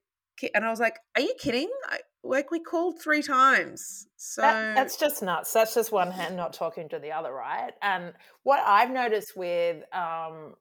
and 0.55 0.65
I 0.65 0.71
was 0.71 0.81
like, 0.81 0.99
Are 1.17 1.23
you 1.23 1.35
kidding? 1.39 1.71
I, 1.89 1.99
like 2.23 2.51
we 2.51 2.61
called 2.61 3.01
three 3.01 3.23
times. 3.23 4.07
So 4.17 4.43
that, 4.43 4.75
that's 4.75 4.97
just 4.97 5.23
nuts. 5.23 5.53
That's 5.53 5.75
just 5.75 5.91
one 5.91 6.11
hand 6.11 6.37
not 6.37 6.53
talking 6.53 6.89
to 6.91 6.99
the 6.99 7.13
other, 7.13 7.33
right? 7.33 7.73
And 7.83 8.13
what 8.43 8.61
I've 8.65 8.91
noticed 8.91 9.37
with 9.37 9.83
um, 9.95 10.55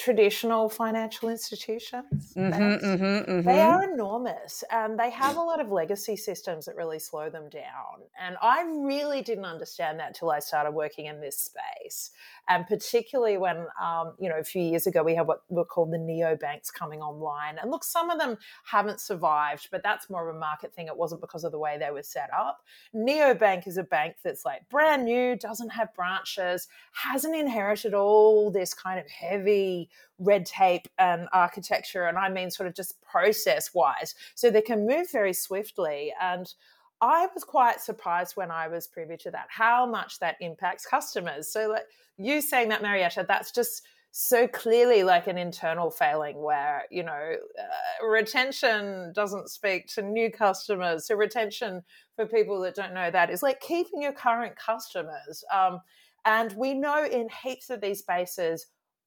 traditional 0.00 0.70
financial 0.70 1.28
institutions. 1.28 2.32
Mm-hmm, 2.34 2.86
mm-hmm, 2.86 3.30
mm-hmm. 3.30 3.46
They 3.46 3.60
are 3.60 3.84
enormous 3.84 4.64
and 4.70 4.98
they 4.98 5.10
have 5.10 5.36
a 5.36 5.40
lot 5.40 5.60
of 5.60 5.70
legacy 5.70 6.16
systems 6.16 6.64
that 6.64 6.74
really 6.74 6.98
slow 6.98 7.28
them 7.28 7.50
down. 7.50 8.00
And 8.18 8.36
I 8.40 8.62
really 8.62 9.20
didn't 9.20 9.44
understand 9.44 10.00
that 10.00 10.14
till 10.14 10.30
I 10.30 10.38
started 10.38 10.70
working 10.70 11.04
in 11.04 11.20
this 11.20 11.38
space. 11.38 12.12
And 12.48 12.66
particularly 12.66 13.36
when, 13.36 13.66
um, 13.80 14.14
you 14.18 14.30
know, 14.30 14.38
a 14.38 14.44
few 14.44 14.62
years 14.62 14.86
ago 14.86 15.02
we 15.02 15.14
had 15.14 15.26
what 15.26 15.42
were 15.50 15.66
called 15.66 15.92
the 15.92 15.98
neo 15.98 16.34
banks 16.34 16.70
coming 16.70 17.02
online. 17.02 17.58
And 17.60 17.70
look, 17.70 17.84
some 17.84 18.08
of 18.08 18.18
them 18.18 18.38
haven't 18.64 19.00
survived, 19.00 19.68
but 19.70 19.82
that's 19.82 20.08
more 20.08 20.30
of 20.30 20.34
a 20.34 20.38
market 20.38 20.74
thing. 20.74 20.86
It 20.86 20.96
wasn't 20.96 21.20
because 21.20 21.44
of 21.44 21.52
the 21.52 21.58
way 21.58 21.76
they 21.78 21.90
were 21.90 22.02
set 22.02 22.30
up. 22.34 22.64
Neobank 22.94 23.66
is 23.66 23.76
a 23.76 23.84
bank 23.84 24.16
that's 24.24 24.46
like 24.46 24.66
brand 24.70 25.04
new, 25.04 25.36
doesn't 25.36 25.70
have 25.70 25.92
branches, 25.92 26.68
hasn't 26.92 27.36
inherited 27.36 27.92
all 27.92 28.50
this 28.50 28.72
kind 28.72 28.98
of 28.98 29.06
heavy 29.06 29.89
red 30.18 30.46
tape 30.46 30.88
and 30.98 31.28
architecture, 31.32 32.06
and 32.06 32.18
I 32.18 32.28
mean 32.28 32.50
sort 32.50 32.68
of 32.68 32.74
just 32.74 33.00
process 33.02 33.74
wise. 33.74 34.14
So 34.34 34.50
they 34.50 34.62
can 34.62 34.86
move 34.86 35.10
very 35.10 35.32
swiftly. 35.32 36.12
And 36.20 36.52
I 37.00 37.28
was 37.34 37.44
quite 37.44 37.80
surprised 37.80 38.36
when 38.36 38.50
I 38.50 38.68
was 38.68 38.86
privy 38.86 39.16
to 39.18 39.30
that, 39.30 39.46
how 39.48 39.86
much 39.86 40.18
that 40.18 40.36
impacts 40.40 40.84
customers. 40.86 41.50
So, 41.50 41.68
like 41.70 41.84
you 42.18 42.40
saying 42.42 42.68
that, 42.68 42.82
Marietta, 42.82 43.24
that's 43.26 43.52
just 43.52 43.82
so 44.12 44.48
clearly 44.48 45.04
like 45.04 45.28
an 45.28 45.38
internal 45.38 45.90
failing 45.90 46.42
where 46.42 46.84
you 46.90 47.02
know 47.02 47.36
uh, 47.58 48.06
retention 48.06 49.12
doesn't 49.14 49.48
speak 49.48 49.86
to 49.86 50.02
new 50.02 50.30
customers 50.30 51.06
so 51.06 51.14
retention 51.14 51.80
for 52.16 52.26
people 52.26 52.60
that 52.60 52.74
don't 52.74 52.92
know 52.92 53.08
that 53.08 53.30
is 53.30 53.40
like 53.40 53.60
keeping 53.60 54.02
your 54.02 54.12
current 54.12 54.56
customers 54.56 55.44
um, 55.54 55.80
and 56.24 56.52
we 56.54 56.74
know 56.74 57.04
in 57.04 57.28
heaps 57.42 57.70
of 57.70 57.80
these 57.80 58.00
spaces 58.00 58.66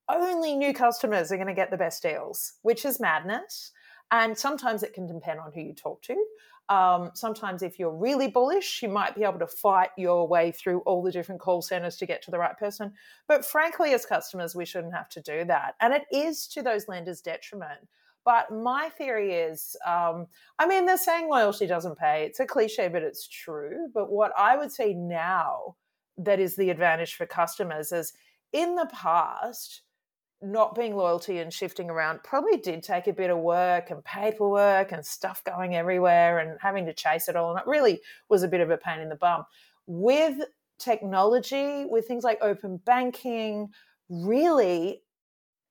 only 0.10 0.56
new 0.56 0.74
customers 0.74 1.32
are 1.32 1.38
going 1.38 1.48
to 1.48 1.54
get 1.54 1.72
the 1.72 1.78
best 1.78 2.02
deals, 2.02 2.54
which 2.62 2.86
is 2.86 3.00
madness. 3.00 3.72
And 4.12 4.38
sometimes 4.38 4.84
it 4.84 4.94
can 4.94 5.08
depend 5.08 5.40
on 5.40 5.52
who 5.54 5.62
you 5.62 5.74
talk 5.74 6.02
to. 6.04 6.26
Um, 6.70 7.12
sometimes, 7.14 7.62
if 7.62 7.78
you're 7.78 7.96
really 7.96 8.28
bullish, 8.28 8.82
you 8.82 8.90
might 8.90 9.16
be 9.16 9.24
able 9.24 9.40
to 9.40 9.48
fight 9.48 9.90
your 9.98 10.28
way 10.28 10.52
through 10.52 10.80
all 10.82 11.04
the 11.04 11.12
different 11.12 11.42
call 11.42 11.62
centers 11.62 11.98
to 11.98 12.06
get 12.06 12.22
to 12.24 12.32
the 12.32 12.40
right 12.40 12.58
person. 12.58 12.94
But 13.28 13.44
frankly, 13.44 13.94
as 13.94 14.06
customers, 14.06 14.56
we 14.56 14.66
shouldn't 14.66 14.94
have 14.94 15.10
to 15.10 15.22
do 15.22 15.44
that. 15.46 15.76
And 15.82 15.94
it 15.94 16.04
is 16.12 16.48
to 16.50 16.62
those 16.62 16.88
lenders' 16.88 17.22
detriment. 17.22 17.88
But 18.26 18.52
my 18.52 18.90
theory 18.98 19.34
is 19.34 19.76
um, 19.86 20.28
I 20.58 20.68
mean, 20.68 20.86
they're 20.86 20.98
saying 20.98 21.28
loyalty 21.28 21.68
doesn't 21.68 21.98
pay. 21.98 22.24
It's 22.24 22.40
a 22.40 22.46
cliche, 22.46 22.88
but 22.88 23.04
it's 23.04 23.28
true. 23.28 23.90
But 23.94 24.12
what 24.12 24.32
I 24.38 24.56
would 24.56 24.72
say 24.72 24.94
now 24.94 25.76
that 26.18 26.40
is 26.40 26.56
the 26.56 26.70
advantage 26.70 27.16
for 27.16 27.26
customers 27.26 27.92
is 27.92 28.14
in 28.54 28.76
the 28.76 28.90
past, 28.94 29.82
not 30.44 30.76
being 30.76 30.96
loyalty 30.96 31.40
and 31.40 31.54
shifting 31.54 31.90
around 31.90 32.24
probably 32.24 32.58
did 32.58 32.84
take 32.84 33.08
a 33.08 33.14
bit 33.14 33.30
of 33.30 33.38
work 33.40 33.90
and 33.92 34.04
paperwork 34.04 34.92
and 34.92 35.06
stuff 35.06 35.44
going 35.44 35.76
everywhere 35.76 36.40
and 36.40 36.58
having 36.62 36.86
to 36.86 36.94
chase 36.94 37.30
it 37.30 37.36
all. 37.36 37.52
And 37.52 37.60
it 37.60 37.68
really 37.68 38.02
was 38.30 38.44
a 38.44 38.48
bit 38.48 38.62
of 38.62 38.70
a 38.70 38.78
pain 38.78 39.00
in 39.00 39.10
the 39.10 39.16
bum. 39.16 39.46
With 39.88 40.42
technology, 40.80 41.86
with 41.90 42.08
things 42.08 42.24
like 42.24 42.40
open 42.42 42.78
banking, 42.86 43.70
really, 44.10 45.02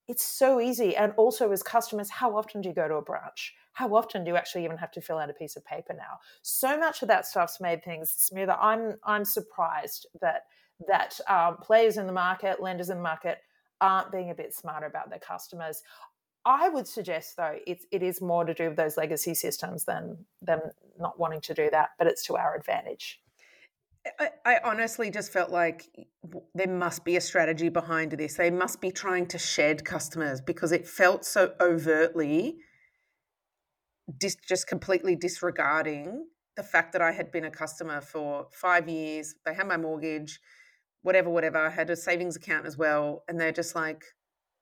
it's 0.09 0.25
so 0.25 0.61
easy. 0.61 0.97
And 0.97 1.13
also, 1.17 1.53
as 1.53 1.63
customers, 1.63 2.11
how 2.11 2.37
often 2.37 2.61
do 2.61 2.69
you 2.69 2.75
go 2.75 2.89
to 2.89 2.95
a 2.95 3.03
branch? 3.03 3.55
How 3.73 3.95
often 3.95 4.25
do 4.25 4.31
you 4.31 4.37
actually 4.37 4.65
even 4.65 4.77
have 4.77 4.93
to 4.93 5.01
fill 5.01 5.19
out 5.19 5.31
a 5.31 5.35
piece 5.35 5.57
of 5.57 5.65
paper 5.65 5.95
now? 5.95 6.19
So 6.43 6.79
much 6.79 7.03
of 7.03 7.09
that 7.09 7.27
stuff's 7.27 7.61
made 7.61 7.85
things 7.85 8.11
smoother. 8.11 8.57
I'm 8.61 8.97
I'm 9.05 9.25
surprised 9.25 10.07
that 10.21 10.43
that 10.89 11.19
um, 11.29 11.57
players 11.59 11.97
in 11.97 12.07
the 12.07 12.13
market, 12.13 12.61
lenders 12.61 12.91
in 12.91 12.97
the 12.97 13.03
market, 13.03 13.39
aren't 13.83 14.11
being 14.11 14.31
a 14.31 14.35
bit 14.35 14.55
smarter 14.55 14.87
about 14.87 15.11
their 15.11 15.19
customers. 15.19 15.83
I 16.45 16.69
would 16.71 16.89
suggest 16.89 17.37
though 17.37 17.59
it's 17.67 17.85
it 17.93 18.03
is 18.03 18.21
more 18.21 18.45
to 18.45 18.55
do 18.55 18.69
with 18.69 18.77
those 18.77 18.97
legacy 18.97 19.35
systems 19.35 19.85
than 19.85 20.25
than 20.41 20.61
not 20.99 21.19
wanting 21.19 21.41
to 21.43 21.55
do 21.55 21.69
that, 21.71 21.91
but 21.99 22.07
it's 22.07 22.25
to 22.27 22.37
our 22.37 22.57
advantage. 22.57 23.21
I, 24.19 24.31
I, 24.45 24.59
honestly 24.65 25.13
just 25.13 25.33
felt 25.33 25.51
like 25.51 25.89
there 26.57 26.67
must 26.67 27.05
be 27.05 27.15
a 27.15 27.21
strategy 27.21 27.69
behind 27.69 28.11
this. 28.11 28.35
They 28.35 28.51
must 28.51 28.81
be 28.81 28.91
trying 28.91 29.27
to 29.27 29.39
shed 29.39 29.85
customers 29.85 30.41
because 30.41 30.73
it 30.73 30.89
felt 30.89 31.25
so 31.25 31.53
overtly 31.61 32.57
dis, 34.19 34.37
just 34.49 34.67
completely 34.67 35.15
disregarding 35.15 36.27
the 36.57 36.65
fact 36.65 36.93
that 36.95 37.01
I 37.03 37.13
had 37.13 37.31
been 37.31 37.45
a 37.45 37.51
customer 37.51 38.01
for 38.01 38.49
five 38.51 38.89
years. 38.89 39.37
They 39.47 39.55
had 39.55 39.69
my 39.69 39.77
mortgage 39.77 40.41
whatever, 41.03 41.31
whatever. 41.31 41.59
I 41.59 41.71
had 41.71 41.91
a 41.91 41.97
savings 41.97 42.37
account 42.37 42.67
as 42.67 42.77
well. 42.77 43.25
And 43.29 43.39
they're 43.39 43.53
just 43.53 43.75
like, 43.75 44.05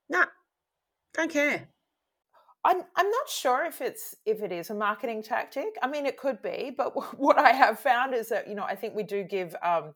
nah, 0.08 0.26
don't 1.14 1.30
care. 1.30 1.68
I'm 2.64 2.82
I'm 2.94 3.10
not 3.10 3.28
sure 3.28 3.64
if 3.64 3.80
it's 3.80 4.14
if 4.26 4.42
it 4.42 4.52
is 4.52 4.68
a 4.70 4.74
marketing 4.74 5.22
tactic. 5.22 5.76
I 5.82 5.88
mean, 5.88 6.04
it 6.04 6.18
could 6.18 6.42
be, 6.42 6.72
but 6.76 6.92
what 7.18 7.38
I 7.38 7.52
have 7.52 7.78
found 7.78 8.14
is 8.14 8.28
that 8.28 8.48
you 8.48 8.54
know 8.54 8.64
I 8.64 8.74
think 8.74 8.94
we 8.94 9.02
do 9.02 9.24
give 9.24 9.56
um, 9.62 9.94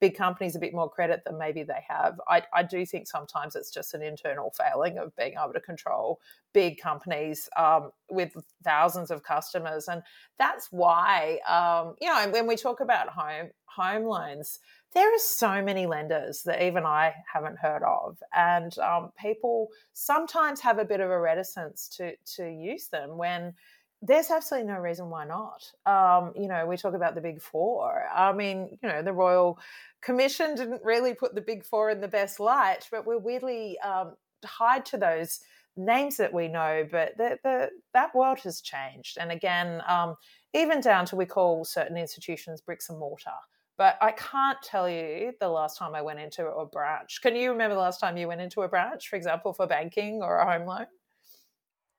big 0.00 0.16
companies 0.16 0.54
a 0.54 0.58
bit 0.58 0.74
more 0.74 0.88
credit 0.88 1.22
than 1.24 1.38
maybe 1.38 1.62
they 1.62 1.82
have. 1.88 2.20
I, 2.28 2.42
I 2.52 2.62
do 2.62 2.84
think 2.84 3.06
sometimes 3.06 3.56
it's 3.56 3.70
just 3.70 3.94
an 3.94 4.02
internal 4.02 4.52
failing 4.56 4.98
of 4.98 5.14
being 5.16 5.34
able 5.42 5.54
to 5.54 5.60
control 5.60 6.20
big 6.52 6.78
companies 6.78 7.48
um, 7.56 7.90
with 8.10 8.36
thousands 8.62 9.10
of 9.10 9.22
customers, 9.22 9.88
and 9.88 10.02
that's 10.38 10.68
why 10.70 11.38
um, 11.48 11.96
you 12.00 12.08
know 12.08 12.30
when 12.30 12.46
we 12.46 12.54
talk 12.54 12.80
about 12.80 13.08
home 13.08 13.50
home 13.64 14.04
loans, 14.04 14.60
there 14.94 15.08
are 15.08 15.18
so 15.18 15.62
many 15.62 15.86
lenders 15.86 16.42
that 16.44 16.62
even 16.62 16.84
I 16.84 17.14
haven't 17.32 17.58
heard 17.58 17.82
of, 17.82 18.18
and 18.34 18.76
um, 18.78 19.10
people 19.20 19.68
sometimes 19.92 20.60
have 20.60 20.78
a 20.78 20.84
bit 20.84 21.00
of 21.00 21.10
a 21.10 21.18
reticence 21.18 21.88
to 21.96 22.14
to 22.36 22.48
use 22.48 22.88
them 22.88 23.16
when 23.16 23.54
there's 24.02 24.30
absolutely 24.30 24.70
no 24.70 24.78
reason 24.78 25.08
why 25.08 25.24
not. 25.24 25.72
Um, 25.86 26.32
you 26.36 26.46
know, 26.46 26.66
we 26.66 26.76
talk 26.76 26.94
about 26.94 27.14
the 27.14 27.22
big 27.22 27.40
four. 27.40 28.04
I 28.14 28.32
mean, 28.32 28.78
you 28.82 28.88
know, 28.88 29.02
the 29.02 29.12
Royal 29.12 29.58
Commission 30.02 30.54
didn't 30.54 30.82
really 30.84 31.14
put 31.14 31.34
the 31.34 31.40
big 31.40 31.64
four 31.64 31.90
in 31.90 32.00
the 32.02 32.08
best 32.08 32.38
light, 32.38 32.86
but 32.90 33.06
we're 33.06 33.18
weirdly 33.18 33.78
um, 33.80 34.14
tied 34.44 34.84
to 34.86 34.98
those 34.98 35.40
names 35.76 36.18
that 36.18 36.34
we 36.34 36.48
know. 36.48 36.86
But 36.90 37.16
the, 37.16 37.38
the, 37.42 37.70
that 37.94 38.14
world 38.14 38.40
has 38.40 38.60
changed. 38.60 39.16
And 39.18 39.32
again, 39.32 39.80
um, 39.88 40.16
even 40.52 40.80
down 40.80 41.06
to 41.06 41.16
we 41.16 41.24
call 41.24 41.64
certain 41.64 41.96
institutions 41.96 42.60
bricks 42.60 42.90
and 42.90 42.98
mortar. 42.98 43.30
But 43.76 43.98
I 44.00 44.12
can't 44.12 44.58
tell 44.62 44.88
you 44.88 45.32
the 45.40 45.48
last 45.48 45.78
time 45.78 45.94
I 45.94 46.02
went 46.02 46.20
into 46.20 46.46
a 46.46 46.64
branch. 46.64 47.20
Can 47.22 47.34
you 47.34 47.50
remember 47.50 47.74
the 47.74 47.80
last 47.80 47.98
time 47.98 48.16
you 48.16 48.28
went 48.28 48.40
into 48.40 48.62
a 48.62 48.68
branch, 48.68 49.08
for 49.08 49.16
example, 49.16 49.52
for 49.52 49.66
banking 49.66 50.22
or 50.22 50.38
a 50.38 50.58
home 50.58 50.66
loan? 50.66 50.86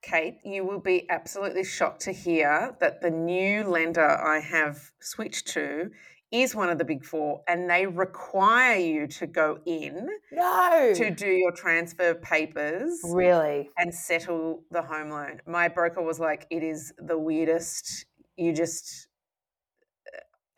Kate, 0.01 0.37
you 0.45 0.63
will 0.63 0.79
be 0.79 1.09
absolutely 1.09 1.63
shocked 1.63 2.01
to 2.01 2.11
hear 2.11 2.77
that 2.79 3.01
the 3.01 3.09
new 3.09 3.63
lender 3.63 4.07
I 4.07 4.39
have 4.39 4.91
switched 5.01 5.47
to 5.47 5.89
is 6.31 6.55
one 6.55 6.69
of 6.69 6.77
the 6.77 6.85
big 6.85 7.03
four 7.03 7.41
and 7.47 7.69
they 7.69 7.85
require 7.85 8.77
you 8.77 9.07
to 9.07 9.27
go 9.27 9.59
in 9.65 10.07
no 10.31 10.91
to 10.95 11.09
do 11.11 11.27
your 11.27 11.51
transfer 11.51 12.15
papers 12.15 12.99
really 13.05 13.69
and 13.77 13.93
settle 13.93 14.63
the 14.71 14.81
home 14.81 15.09
loan 15.09 15.39
my 15.45 15.67
broker 15.67 16.01
was 16.01 16.19
like 16.19 16.47
it 16.49 16.63
is 16.63 16.91
the 16.97 17.17
weirdest 17.17 18.05
you 18.37 18.51
just 18.51 19.07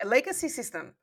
a 0.02 0.06
legacy 0.06 0.48
system 0.48 0.94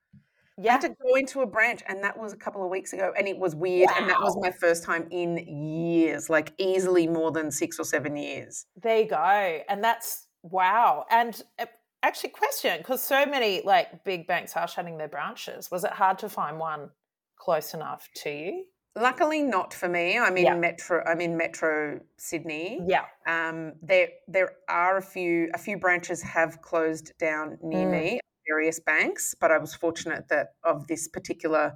yeah. 0.57 0.69
I 0.69 0.71
had 0.74 0.81
to 0.81 0.89
go 0.89 1.15
into 1.15 1.41
a 1.41 1.45
branch, 1.45 1.81
and 1.88 2.03
that 2.03 2.17
was 2.17 2.31
a 2.31 2.38
couple 2.38 2.63
of 2.63 2.69
weeks 2.69 2.93
ago, 2.93 3.12
and 3.17 3.27
it 3.27 3.38
was 3.38 3.55
weird. 3.55 3.89
Wow. 3.89 3.95
And 4.00 4.09
that 4.09 4.21
was 4.21 4.38
my 4.39 4.51
first 4.51 4.83
time 4.83 5.07
in 5.12 5.38
years, 5.38 6.29
like 6.29 6.53
easily 6.57 7.07
more 7.07 7.31
than 7.31 7.51
six 7.51 7.77
or 7.77 7.83
seven 7.83 8.15
years. 8.15 8.65
There 8.81 9.00
you 9.00 9.07
go. 9.09 9.59
And 9.67 9.83
that's 9.83 10.27
wow. 10.43 11.05
And 11.12 11.41
uh, 11.59 11.65
actually, 12.03 12.29
question 12.29 12.77
because 12.77 13.01
so 13.01 13.25
many 13.25 13.63
like 13.65 14.05
big 14.05 14.27
banks 14.27 14.55
are 14.55 14.67
shutting 14.67 14.97
their 14.97 15.09
branches. 15.09 15.69
Was 15.71 15.83
it 15.83 15.91
hard 15.91 16.19
to 16.19 16.29
find 16.29 16.57
one 16.57 16.89
close 17.38 17.74
enough 17.74 18.07
to 18.24 18.29
you? 18.29 18.65
Luckily, 18.97 19.43
not 19.43 19.74
for 19.74 19.89
me. 19.89 20.17
I'm 20.17 20.38
in 20.38 20.45
yeah. 20.45 20.55
Metro. 20.55 21.03
I'm 21.05 21.19
in 21.19 21.35
Metro 21.35 22.00
Sydney. 22.17 22.79
Yeah. 22.88 23.03
Um. 23.27 23.74
There, 23.81 24.07
there 24.29 24.53
are 24.69 24.95
a 24.95 25.01
few. 25.01 25.50
A 25.53 25.57
few 25.57 25.77
branches 25.77 26.21
have 26.21 26.62
closed 26.62 27.12
down 27.19 27.57
near 27.62 27.88
mm. 27.88 27.91
me 27.91 28.19
various 28.48 28.80
banks, 28.80 29.36
but 29.40 29.52
I 29.52 29.58
was 29.58 29.74
fortunate 29.74 30.28
that 30.30 30.54
of 30.64 30.88
this 30.88 31.08
particular 31.08 31.75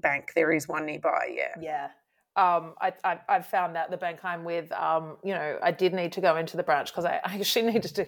bank, 0.00 0.32
there 0.34 0.52
is 0.52 0.68
one 0.68 0.86
nearby. 0.86 1.34
Yeah. 1.34 1.54
Yeah. 1.60 1.88
Um, 2.36 2.74
I, 2.80 2.92
I, 3.02 3.18
I, 3.28 3.42
found 3.42 3.74
that 3.74 3.90
the 3.90 3.96
bank 3.96 4.20
I'm 4.22 4.44
with, 4.44 4.70
um, 4.70 5.16
you 5.24 5.34
know, 5.34 5.58
I 5.60 5.72
did 5.72 5.92
need 5.92 6.12
to 6.12 6.20
go 6.20 6.36
into 6.36 6.56
the 6.56 6.62
branch 6.62 6.92
because 6.92 7.04
I, 7.04 7.20
I 7.24 7.34
actually 7.34 7.66
needed 7.72 7.94
to. 7.96 8.06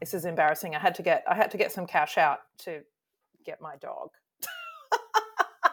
This 0.00 0.14
is 0.14 0.24
embarrassing. 0.24 0.74
I 0.74 0.78
had 0.78 0.94
to 0.94 1.02
get 1.02 1.24
I 1.28 1.34
had 1.34 1.50
to 1.50 1.58
get 1.58 1.72
some 1.72 1.86
cash 1.86 2.16
out 2.16 2.38
to 2.60 2.80
get 3.44 3.60
my 3.60 3.76
dog. 3.76 4.10
it 4.42 5.70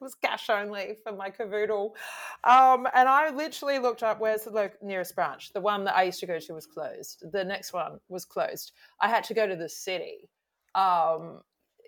was 0.00 0.16
cash 0.16 0.50
only 0.50 0.96
for 1.04 1.12
my 1.12 1.30
cavoodle, 1.30 1.90
um, 2.42 2.88
and 2.94 3.08
I 3.08 3.30
literally 3.30 3.78
looked 3.78 4.02
up 4.02 4.18
where's 4.18 4.42
the 4.42 4.72
nearest 4.82 5.14
branch. 5.14 5.52
The 5.52 5.60
one 5.60 5.84
that 5.84 5.96
I 5.96 6.02
used 6.02 6.18
to 6.20 6.26
go 6.26 6.40
to 6.40 6.52
was 6.52 6.66
closed. 6.66 7.22
The 7.30 7.44
next 7.44 7.72
one 7.72 8.00
was 8.08 8.24
closed. 8.24 8.72
I 9.00 9.08
had 9.08 9.22
to 9.24 9.34
go 9.34 9.46
to 9.46 9.54
the 9.54 9.68
city 9.68 10.28
um, 10.76 11.40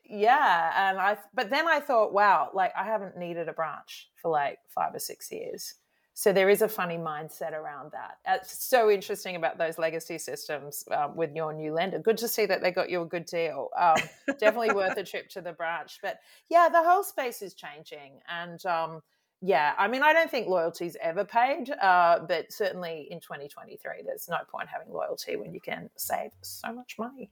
yeah, 0.09 0.89
and 0.89 0.99
I 0.99 1.19
but 1.35 1.51
then 1.51 1.69
I 1.69 1.81
thought, 1.81 2.13
wow, 2.13 2.51
like 2.55 2.73
I 2.77 2.85
haven't 2.85 3.19
needed 3.19 3.49
a 3.49 3.53
branch 3.53 4.09
for 4.17 4.31
like 4.31 4.59
five 4.69 4.95
or 4.95 4.99
six 4.99 5.31
years. 5.31 5.75
So 6.15 6.33
there 6.33 6.49
is 6.49 6.63
a 6.63 6.69
funny 6.69 6.97
mindset 6.97 7.53
around 7.53 7.93
that. 7.93 8.17
It's 8.27 8.65
so 8.65 8.91
interesting 8.91 9.37
about 9.37 9.57
those 9.57 9.79
legacy 9.79 10.19
systems 10.19 10.83
um, 10.91 11.15
with 11.15 11.33
your 11.37 11.53
new 11.53 11.73
lender. 11.73 12.01
Good 12.01 12.19
to 12.19 12.27
see 12.27 12.45
that 12.47 12.61
they 12.61 12.73
got 12.73 12.91
you 12.91 13.03
a 13.03 13.07
good 13.07 13.25
deal. 13.27 13.69
Um, 13.79 13.99
definitely 14.41 14.73
worth 14.73 14.97
a 14.97 15.05
trip 15.05 15.29
to 15.29 15.41
the 15.41 15.53
branch. 15.53 16.01
But 16.03 16.19
yeah, 16.49 16.69
the 16.73 16.83
whole 16.83 17.05
space 17.05 17.41
is 17.41 17.55
changing. 17.55 18.19
And 18.29 18.67
um, 18.67 19.01
yeah, 19.41 19.75
I 19.79 19.87
mean, 19.87 20.03
I 20.03 20.13
don't 20.13 20.29
think 20.29 20.49
loyalty's 20.49 20.97
ever 21.01 21.25
paid, 21.25 21.71
uh, 21.71 22.19
but 22.27 22.51
certainly 22.53 23.07
in 23.13 23.21
2023, 23.21 24.03
there's 24.05 24.29
no 24.29 24.39
point 24.51 24.69
having 24.69 24.93
loyalty 24.93 25.37
when 25.37 25.55
you 25.55 25.61
can 25.61 25.89
save 25.97 26.33
so 26.43 26.73
much 26.73 26.97
money. 26.99 27.31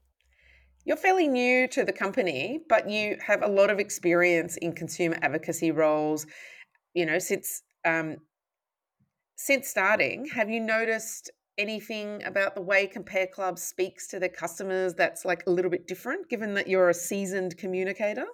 You're 0.86 0.96
fairly 0.96 1.26
new 1.26 1.66
to 1.68 1.84
the 1.84 1.92
company, 1.92 2.60
but 2.68 2.88
you 2.88 3.18
have 3.26 3.42
a 3.42 3.48
lot 3.48 3.70
of 3.70 3.80
experience 3.80 4.56
in 4.56 4.72
consumer 4.72 5.18
advocacy 5.20 5.72
roles. 5.72 6.26
You 6.94 7.06
know, 7.06 7.18
since 7.18 7.62
um, 7.84 8.18
since 9.36 9.68
starting, 9.68 10.26
have 10.26 10.48
you 10.48 10.60
noticed 10.60 11.30
anything 11.58 12.22
about 12.24 12.54
the 12.54 12.60
way 12.60 12.86
Compare 12.86 13.26
Club 13.26 13.58
speaks 13.58 14.06
to 14.08 14.20
their 14.20 14.28
customers 14.28 14.94
that's 14.94 15.24
like 15.24 15.42
a 15.48 15.50
little 15.50 15.72
bit 15.72 15.88
different, 15.88 16.28
given 16.28 16.54
that 16.54 16.68
you're 16.68 16.88
a 16.88 16.94
seasoned 16.94 17.56
communicator? 17.58 18.26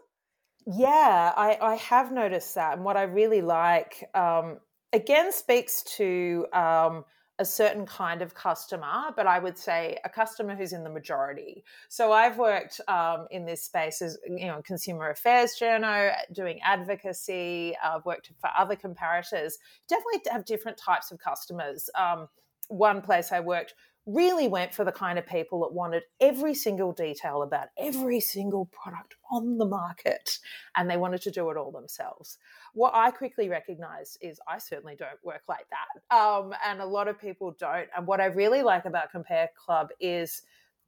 Yeah, 0.66 1.32
I, 1.34 1.58
I 1.60 1.74
have 1.76 2.12
noticed 2.12 2.54
that. 2.54 2.74
And 2.74 2.84
what 2.84 2.98
I 2.98 3.02
really 3.02 3.40
like, 3.40 4.04
um, 4.14 4.58
again, 4.92 5.32
speaks 5.32 5.82
to 5.96 6.46
um, 6.52 7.04
a 7.42 7.44
certain 7.44 7.84
kind 7.84 8.22
of 8.22 8.34
customer, 8.34 9.10
but 9.16 9.26
I 9.26 9.40
would 9.40 9.58
say 9.58 9.98
a 10.04 10.08
customer 10.08 10.54
who's 10.54 10.72
in 10.72 10.84
the 10.84 10.90
majority. 10.90 11.64
So 11.88 12.12
I've 12.12 12.38
worked 12.38 12.80
um, 12.86 13.26
in 13.32 13.44
this 13.44 13.64
space 13.64 14.00
as, 14.00 14.16
you 14.24 14.46
know, 14.46 14.62
consumer 14.64 15.10
affairs 15.10 15.56
journal, 15.58 16.12
doing 16.32 16.60
advocacy. 16.64 17.76
I've 17.82 18.04
worked 18.04 18.30
for 18.40 18.48
other 18.56 18.76
comparators. 18.76 19.54
Definitely 19.88 20.20
have 20.30 20.44
different 20.44 20.78
types 20.78 21.10
of 21.10 21.18
customers. 21.18 21.90
Um, 21.98 22.28
one 22.68 23.02
place 23.02 23.32
I 23.32 23.40
worked 23.40 23.74
really 24.06 24.48
went 24.48 24.74
for 24.74 24.84
the 24.84 24.92
kind 24.92 25.18
of 25.18 25.26
people 25.26 25.60
that 25.60 25.72
wanted 25.72 26.02
every 26.20 26.54
single 26.54 26.92
detail 26.92 27.42
about 27.42 27.68
every 27.78 28.18
single 28.18 28.66
product 28.66 29.14
on 29.30 29.58
the 29.58 29.64
market 29.64 30.38
and 30.76 30.90
they 30.90 30.96
wanted 30.96 31.22
to 31.22 31.30
do 31.30 31.48
it 31.50 31.56
all 31.56 31.70
themselves. 31.70 32.38
What 32.74 32.94
I 32.94 33.12
quickly 33.12 33.48
recognized 33.48 34.18
is 34.20 34.40
I 34.48 34.58
certainly 34.58 34.96
don't 34.96 35.22
work 35.24 35.42
like 35.48 35.66
that. 35.70 36.16
Um, 36.16 36.52
and 36.66 36.80
a 36.80 36.86
lot 36.86 37.06
of 37.06 37.20
people 37.20 37.54
don't. 37.58 37.88
And 37.96 38.06
what 38.06 38.20
I 38.20 38.26
really 38.26 38.62
like 38.62 38.86
about 38.86 39.12
Compare 39.12 39.50
Club 39.56 39.90
is, 40.00 40.42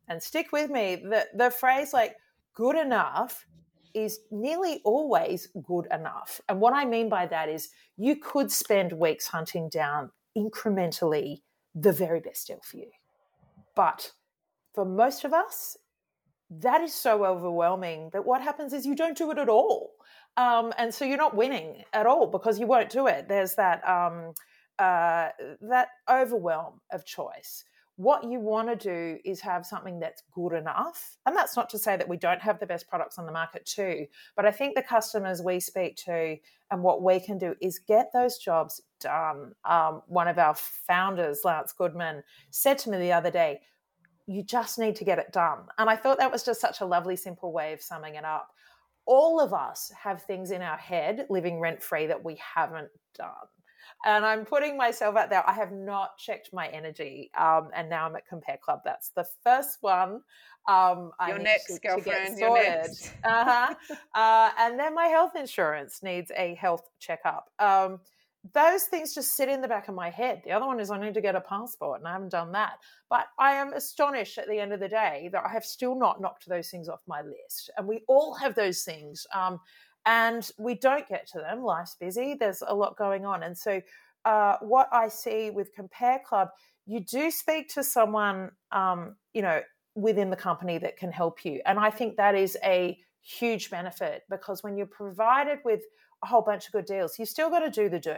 and 0.08 0.20
stick 0.20 0.50
with 0.50 0.70
me, 0.70 0.96
the, 0.96 1.26
the 1.34 1.50
phrase 1.50 1.92
like 1.92 2.16
good 2.52 2.76
enough 2.76 3.46
is 3.94 4.20
nearly 4.32 4.80
always 4.84 5.48
good 5.62 5.86
enough. 5.92 6.40
And 6.48 6.60
what 6.60 6.74
I 6.74 6.84
mean 6.84 7.08
by 7.08 7.26
that 7.26 7.48
is 7.48 7.68
you 7.96 8.16
could 8.16 8.50
spend 8.50 8.92
weeks 8.92 9.28
hunting 9.28 9.68
down 9.68 10.10
incrementally 10.36 11.42
the 11.76 11.92
very 11.92 12.18
best 12.18 12.48
deal 12.48 12.60
for 12.62 12.78
you. 12.78 12.90
But 13.74 14.12
for 14.74 14.84
most 14.84 15.24
of 15.24 15.32
us, 15.32 15.76
that 16.50 16.82
is 16.82 16.94
so 16.94 17.24
overwhelming 17.24 18.10
that 18.12 18.24
what 18.24 18.42
happens 18.42 18.72
is 18.72 18.86
you 18.86 18.94
don't 18.94 19.16
do 19.16 19.30
it 19.30 19.38
at 19.38 19.48
all. 19.48 19.92
Um, 20.36 20.72
and 20.78 20.92
so 20.92 21.04
you're 21.04 21.16
not 21.16 21.36
winning 21.36 21.84
at 21.92 22.06
all 22.06 22.26
because 22.26 22.58
you 22.58 22.66
won't 22.66 22.90
do 22.90 23.06
it. 23.06 23.28
There's 23.28 23.54
that 23.54 23.86
um, 23.88 24.34
uh, 24.78 25.28
that 25.62 25.88
overwhelm 26.10 26.80
of 26.92 27.04
choice. 27.06 27.64
What 27.96 28.24
you 28.24 28.40
want 28.40 28.68
to 28.68 28.76
do 28.76 29.18
is 29.24 29.40
have 29.42 29.64
something 29.64 30.00
that's 30.00 30.24
good 30.34 30.52
enough. 30.52 31.16
And 31.26 31.36
that's 31.36 31.56
not 31.56 31.70
to 31.70 31.78
say 31.78 31.96
that 31.96 32.08
we 32.08 32.16
don't 32.16 32.42
have 32.42 32.58
the 32.58 32.66
best 32.66 32.88
products 32.88 33.18
on 33.18 33.26
the 33.26 33.32
market 33.32 33.64
too. 33.64 34.06
But 34.34 34.46
I 34.46 34.50
think 34.50 34.74
the 34.74 34.82
customers 34.82 35.40
we 35.40 35.60
speak 35.60 35.94
to 36.06 36.36
and 36.72 36.82
what 36.82 37.04
we 37.04 37.20
can 37.20 37.38
do 37.38 37.54
is 37.60 37.78
get 37.78 38.08
those 38.12 38.38
jobs 38.38 38.80
done. 39.04 39.54
Um, 39.64 40.02
one 40.08 40.26
of 40.26 40.38
our 40.38 40.54
founders, 40.54 41.40
Lance 41.44 41.72
Goodman, 41.72 42.22
said 42.50 42.78
to 42.78 42.90
me 42.90 42.98
the 42.98 43.12
other 43.12 43.30
day, 43.30 43.60
you 44.26 44.42
just 44.42 44.78
need 44.78 44.96
to 44.96 45.04
get 45.04 45.18
it 45.18 45.32
done. 45.32 45.60
And 45.78 45.88
I 45.88 45.96
thought 45.96 46.18
that 46.18 46.32
was 46.32 46.42
just 46.42 46.60
such 46.60 46.80
a 46.80 46.86
lovely, 46.86 47.14
simple 47.14 47.52
way 47.52 47.72
of 47.72 47.82
summing 47.82 48.14
it 48.14 48.24
up. 48.24 48.48
All 49.06 49.38
of 49.38 49.52
us 49.52 49.92
have 50.02 50.22
things 50.22 50.50
in 50.50 50.62
our 50.62 50.78
head 50.78 51.26
living 51.28 51.60
rent 51.60 51.82
free 51.82 52.06
that 52.06 52.24
we 52.24 52.40
haven't 52.54 52.88
done 53.16 53.48
and 54.04 54.24
I'm 54.24 54.44
putting 54.44 54.76
myself 54.76 55.16
out 55.16 55.30
there. 55.30 55.48
I 55.48 55.52
have 55.52 55.72
not 55.72 56.18
checked 56.18 56.50
my 56.52 56.68
energy, 56.68 57.30
um, 57.38 57.70
and 57.74 57.88
now 57.88 58.06
I'm 58.06 58.16
at 58.16 58.26
Compare 58.26 58.58
Club. 58.62 58.80
That's 58.84 59.10
the 59.10 59.24
first 59.42 59.78
one. 59.80 60.20
Um, 60.68 61.10
your 61.26 61.38
next 61.38 61.66
to, 61.66 61.80
girlfriend, 61.80 62.36
to 62.36 62.40
your 62.40 62.54
next. 62.54 63.12
uh-huh. 63.24 63.74
uh, 64.14 64.50
and 64.58 64.78
then 64.78 64.94
my 64.94 65.06
health 65.06 65.36
insurance 65.36 66.02
needs 66.02 66.30
a 66.36 66.54
health 66.54 66.88
checkup. 66.98 67.50
Um, 67.58 68.00
those 68.52 68.84
things 68.84 69.14
just 69.14 69.36
sit 69.36 69.48
in 69.48 69.62
the 69.62 69.68
back 69.68 69.88
of 69.88 69.94
my 69.94 70.10
head. 70.10 70.42
The 70.44 70.52
other 70.52 70.66
one 70.66 70.78
is 70.78 70.90
I 70.90 71.00
need 71.00 71.14
to 71.14 71.20
get 71.22 71.34
a 71.34 71.40
passport, 71.40 72.00
and 72.00 72.08
I 72.08 72.12
haven't 72.12 72.30
done 72.30 72.52
that. 72.52 72.78
But 73.08 73.26
I 73.38 73.52
am 73.52 73.72
astonished 73.72 74.36
at 74.36 74.48
the 74.48 74.58
end 74.58 74.72
of 74.72 74.80
the 74.80 74.88
day 74.88 75.30
that 75.32 75.44
I 75.46 75.50
have 75.50 75.64
still 75.64 75.98
not 75.98 76.20
knocked 76.20 76.46
those 76.48 76.68
things 76.68 76.88
off 76.88 77.00
my 77.06 77.22
list. 77.22 77.70
And 77.76 77.86
we 77.86 78.02
all 78.06 78.34
have 78.34 78.54
those 78.54 78.82
things. 78.82 79.26
Um, 79.34 79.60
and 80.06 80.50
we 80.58 80.74
don't 80.74 81.08
get 81.08 81.26
to 81.28 81.38
them. 81.38 81.62
Life's 81.62 81.96
busy, 81.98 82.34
there's 82.34 82.62
a 82.66 82.74
lot 82.74 82.98
going 82.98 83.24
on. 83.24 83.42
And 83.42 83.56
so, 83.56 83.80
uh, 84.26 84.56
what 84.60 84.88
I 84.92 85.08
see 85.08 85.50
with 85.50 85.72
Compare 85.74 86.20
Club, 86.26 86.48
you 86.86 87.00
do 87.00 87.30
speak 87.30 87.72
to 87.74 87.82
someone, 87.82 88.50
um, 88.72 89.16
you 89.32 89.40
know, 89.40 89.60
within 89.94 90.28
the 90.28 90.36
company 90.36 90.76
that 90.78 90.98
can 90.98 91.10
help 91.10 91.44
you. 91.44 91.60
And 91.64 91.78
I 91.78 91.90
think 91.90 92.16
that 92.16 92.34
is 92.34 92.58
a 92.62 92.98
huge 93.22 93.70
benefit 93.70 94.22
because 94.28 94.62
when 94.62 94.76
you're 94.76 94.86
provided 94.86 95.58
with 95.64 95.82
a 96.22 96.26
whole 96.26 96.42
bunch 96.42 96.66
of 96.66 96.72
good 96.72 96.86
deals, 96.86 97.18
you've 97.18 97.28
still 97.28 97.50
got 97.50 97.60
to 97.60 97.70
do 97.70 97.88
the 97.88 97.98
do 97.98 98.16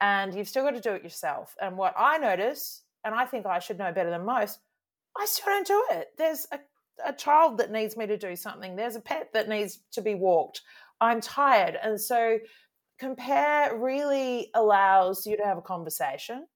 and 0.00 0.34
you've 0.34 0.48
still 0.48 0.64
got 0.64 0.72
to 0.72 0.80
do 0.80 0.92
it 0.92 1.02
yourself. 1.02 1.54
And 1.60 1.76
what 1.76 1.94
I 1.96 2.18
notice, 2.18 2.82
and 3.04 3.14
I 3.14 3.26
think 3.26 3.46
I 3.46 3.58
should 3.58 3.78
know 3.78 3.92
better 3.92 4.10
than 4.10 4.24
most, 4.24 4.60
I 5.16 5.26
still 5.26 5.46
don't 5.46 5.66
do 5.66 5.84
it. 5.92 6.08
There's 6.16 6.46
a, 6.52 6.58
a 7.04 7.12
child 7.12 7.58
that 7.58 7.70
needs 7.70 7.96
me 7.96 8.06
to 8.06 8.16
do 8.16 8.36
something, 8.36 8.76
there's 8.76 8.96
a 8.96 9.00
pet 9.00 9.30
that 9.34 9.48
needs 9.48 9.80
to 9.92 10.02
be 10.02 10.14
walked. 10.14 10.62
I'm 11.00 11.20
tired. 11.20 11.78
And 11.82 12.00
so 12.00 12.38
compare 12.98 13.76
really 13.76 14.50
allows 14.54 15.26
you 15.26 15.36
to 15.36 15.44
have 15.44 15.58
a 15.58 15.62
conversation. 15.62 16.46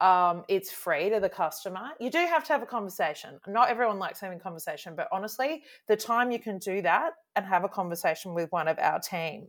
Um, 0.00 0.44
it's 0.48 0.70
free 0.70 1.10
to 1.10 1.18
the 1.18 1.28
customer. 1.28 1.90
You 1.98 2.10
do 2.10 2.18
have 2.18 2.44
to 2.44 2.52
have 2.52 2.62
a 2.62 2.66
conversation. 2.66 3.40
Not 3.48 3.68
everyone 3.68 3.98
likes 3.98 4.20
having 4.20 4.38
conversation, 4.38 4.94
but 4.96 5.08
honestly, 5.10 5.64
the 5.88 5.96
time 5.96 6.30
you 6.30 6.38
can 6.38 6.58
do 6.58 6.82
that 6.82 7.14
and 7.34 7.44
have 7.44 7.64
a 7.64 7.68
conversation 7.68 8.32
with 8.32 8.50
one 8.52 8.68
of 8.68 8.78
our 8.78 9.00
team, 9.00 9.48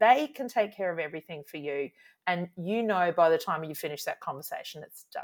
they 0.00 0.26
can 0.26 0.48
take 0.48 0.74
care 0.74 0.92
of 0.92 0.98
everything 0.98 1.44
for 1.46 1.58
you. 1.58 1.90
And 2.26 2.48
you 2.56 2.82
know 2.82 3.12
by 3.14 3.28
the 3.28 3.38
time 3.38 3.64
you 3.64 3.74
finish 3.74 4.04
that 4.04 4.20
conversation, 4.20 4.82
it's 4.82 5.04
done. 5.12 5.22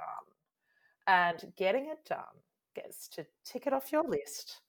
And 1.07 1.53
getting 1.57 1.87
it 1.87 2.05
done 2.07 2.43
gets 2.75 3.09
to 3.09 3.27
tick 3.45 3.67
it 3.67 3.73
off 3.73 3.93
your 3.93 4.07
list 4.07 4.61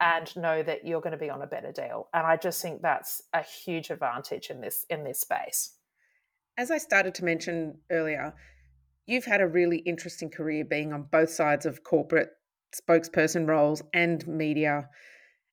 and 0.00 0.34
know 0.36 0.62
that 0.62 0.86
you're 0.86 1.00
going 1.00 1.12
to 1.12 1.18
be 1.18 1.30
on 1.30 1.42
a 1.42 1.46
better 1.46 1.70
deal. 1.70 2.08
And 2.14 2.26
I 2.26 2.36
just 2.36 2.62
think 2.62 2.82
that's 2.82 3.22
a 3.32 3.42
huge 3.42 3.90
advantage 3.90 4.48
in 4.50 4.60
this 4.60 4.86
in 4.88 5.04
this 5.04 5.20
space. 5.20 5.74
As 6.56 6.70
I 6.70 6.78
started 6.78 7.14
to 7.16 7.24
mention 7.24 7.78
earlier, 7.90 8.34
you've 9.06 9.24
had 9.24 9.40
a 9.40 9.46
really 9.46 9.78
interesting 9.78 10.30
career 10.30 10.64
being 10.64 10.92
on 10.92 11.08
both 11.10 11.30
sides 11.30 11.66
of 11.66 11.84
corporate 11.84 12.30
spokesperson 12.74 13.46
roles 13.46 13.82
and 13.92 14.26
media 14.26 14.88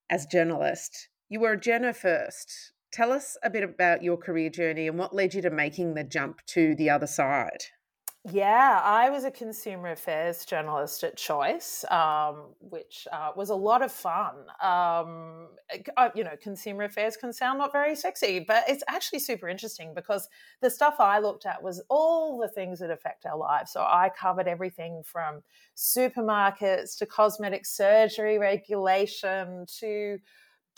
as 0.09 0.25
journalist. 0.25 1.09
You 1.27 1.41
were 1.41 1.53
a 1.53 1.59
journo 1.59 1.95
first. 1.95 2.73
Tell 2.91 3.11
us 3.11 3.37
a 3.43 3.49
bit 3.49 3.63
about 3.63 4.03
your 4.03 4.17
career 4.17 4.49
journey 4.49 4.87
and 4.87 4.97
what 4.97 5.15
led 5.15 5.33
you 5.33 5.41
to 5.43 5.49
making 5.49 5.93
the 5.93 6.03
jump 6.03 6.45
to 6.47 6.75
the 6.75 6.89
other 6.89 7.07
side. 7.07 7.65
Yeah, 8.29 8.81
I 8.83 9.09
was 9.09 9.23
a 9.23 9.31
consumer 9.31 9.91
affairs 9.91 10.43
journalist 10.43 11.05
at 11.05 11.15
Choice, 11.15 11.85
um, 11.89 12.53
which 12.59 13.07
uh, 13.13 13.31
was 13.33 13.49
a 13.49 13.55
lot 13.55 13.81
of 13.81 13.93
fun. 13.93 14.35
Um, 14.61 15.47
uh, 15.95 16.09
you 16.13 16.25
know, 16.25 16.35
consumer 16.41 16.83
affairs 16.83 17.15
can 17.15 17.31
sound 17.31 17.59
not 17.59 17.71
very 17.71 17.95
sexy, 17.95 18.39
but 18.45 18.65
it's 18.67 18.83
actually 18.89 19.19
super 19.19 19.47
interesting 19.47 19.93
because 19.95 20.27
the 20.61 20.69
stuff 20.69 20.95
I 20.99 21.19
looked 21.19 21.45
at 21.45 21.63
was 21.63 21.81
all 21.89 22.37
the 22.37 22.49
things 22.49 22.79
that 22.79 22.91
affect 22.91 23.25
our 23.25 23.37
lives. 23.37 23.71
So 23.71 23.81
I 23.81 24.11
covered 24.19 24.49
everything 24.49 25.01
from 25.05 25.41
supermarkets 25.77 26.97
to 26.97 27.05
cosmetic 27.05 27.65
surgery 27.65 28.37
regulation 28.37 29.65
to 29.79 30.19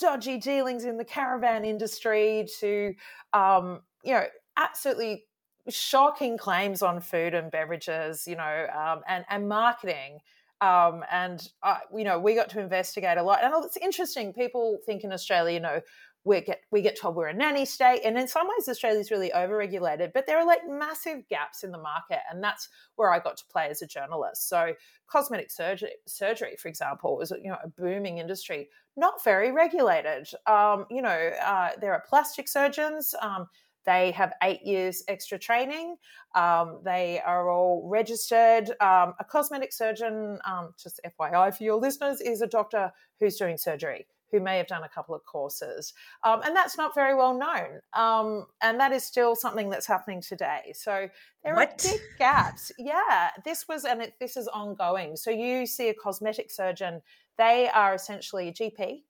dodgy 0.01 0.37
dealings 0.37 0.83
in 0.83 0.97
the 0.97 1.05
caravan 1.05 1.63
industry 1.63 2.47
to, 2.59 2.93
um, 3.33 3.81
you 4.03 4.13
know, 4.13 4.25
absolutely 4.57 5.25
shocking 5.69 6.37
claims 6.37 6.81
on 6.81 6.99
food 6.99 7.33
and 7.33 7.51
beverages, 7.51 8.27
you 8.27 8.35
know, 8.35 8.67
um, 8.75 9.01
and 9.07 9.23
and 9.29 9.47
marketing. 9.47 10.19
Um, 10.59 11.03
and 11.09 11.47
uh, 11.63 11.79
you 11.95 12.03
know, 12.03 12.19
we 12.19 12.35
got 12.35 12.49
to 12.49 12.59
investigate 12.59 13.17
a 13.17 13.23
lot. 13.23 13.43
And 13.43 13.53
it's 13.65 13.77
interesting. 13.77 14.33
People 14.33 14.79
think 14.85 15.03
in 15.03 15.11
Australia, 15.11 15.53
you 15.53 15.59
know, 15.59 15.81
we 16.23 16.41
get 16.41 16.61
we 16.71 16.81
get 16.81 16.99
told 16.99 17.15
we're 17.15 17.27
a 17.27 17.33
nanny 17.33 17.65
state, 17.65 18.01
and 18.05 18.17
in 18.17 18.27
some 18.27 18.47
ways, 18.47 18.69
Australia's 18.69 19.09
really 19.11 19.31
overregulated. 19.31 20.13
But 20.13 20.27
there 20.27 20.37
are 20.37 20.45
like 20.45 20.61
massive 20.67 21.27
gaps 21.29 21.63
in 21.63 21.71
the 21.71 21.79
market, 21.79 22.19
and 22.31 22.43
that's 22.43 22.69
where 22.95 23.11
I 23.11 23.19
got 23.19 23.37
to 23.37 23.45
play 23.51 23.67
as 23.69 23.81
a 23.81 23.87
journalist. 23.87 24.47
So, 24.47 24.73
cosmetic 25.07 25.51
surgery, 25.51 25.93
surgery, 26.07 26.55
for 26.57 26.67
example, 26.67 27.19
is 27.21 27.31
you 27.31 27.49
know 27.49 27.57
a 27.63 27.67
booming 27.69 28.19
industry, 28.19 28.69
not 28.95 29.23
very 29.23 29.51
regulated. 29.51 30.27
Um, 30.45 30.85
you 30.91 31.01
know, 31.01 31.31
uh, 31.43 31.69
there 31.79 31.93
are 31.93 32.03
plastic 32.07 32.47
surgeons. 32.47 33.15
Um, 33.21 33.47
They 33.83 34.11
have 34.11 34.33
eight 34.43 34.61
years 34.61 35.03
extra 35.07 35.39
training. 35.39 35.95
Um, 36.35 36.81
they 36.85 37.19
are 37.25 37.49
all 37.49 37.89
registered. 37.89 38.69
Um, 38.79 39.15
a 39.19 39.25
cosmetic 39.27 39.73
surgeon, 39.73 40.37
um, 40.45 40.75
just 40.77 40.99
FYI 41.03 41.51
for 41.57 41.63
your 41.63 41.79
listeners, 41.79 42.21
is 42.21 42.43
a 42.43 42.47
doctor 42.47 42.91
who's 43.19 43.37
doing 43.37 43.57
surgery 43.57 44.05
who 44.31 44.39
may 44.39 44.57
have 44.57 44.67
done 44.67 44.83
a 44.83 44.89
couple 44.89 45.13
of 45.13 45.23
courses. 45.25 45.93
Um, 46.23 46.41
and 46.43 46.55
that's 46.55 46.77
not 46.77 46.95
very 46.95 47.15
well 47.15 47.37
known. 47.37 47.79
Um, 47.93 48.45
and 48.61 48.79
that 48.79 48.91
is 48.91 49.03
still 49.03 49.35
something 49.35 49.69
that's 49.69 49.87
happening 49.87 50.21
today. 50.21 50.73
So 50.73 51.09
there 51.43 51.55
what? 51.55 51.85
are 51.85 51.91
big 51.91 52.01
gaps. 52.17 52.71
Yeah, 52.77 53.31
this 53.43 53.67
was, 53.67 53.85
and 53.85 54.01
it, 54.01 54.13
this 54.19 54.37
is 54.37 54.47
ongoing. 54.47 55.15
So 55.15 55.31
you 55.31 55.65
see 55.65 55.89
a 55.89 55.93
cosmetic 55.93 56.51
surgeon, 56.51 57.01
they 57.37 57.69
are 57.73 57.93
essentially 57.93 58.49
a 58.49 58.53
GP. 58.53 59.03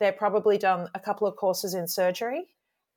They're 0.00 0.12
probably 0.12 0.58
done 0.58 0.88
a 0.94 1.00
couple 1.00 1.26
of 1.26 1.36
courses 1.36 1.74
in 1.74 1.88
surgery 1.88 2.46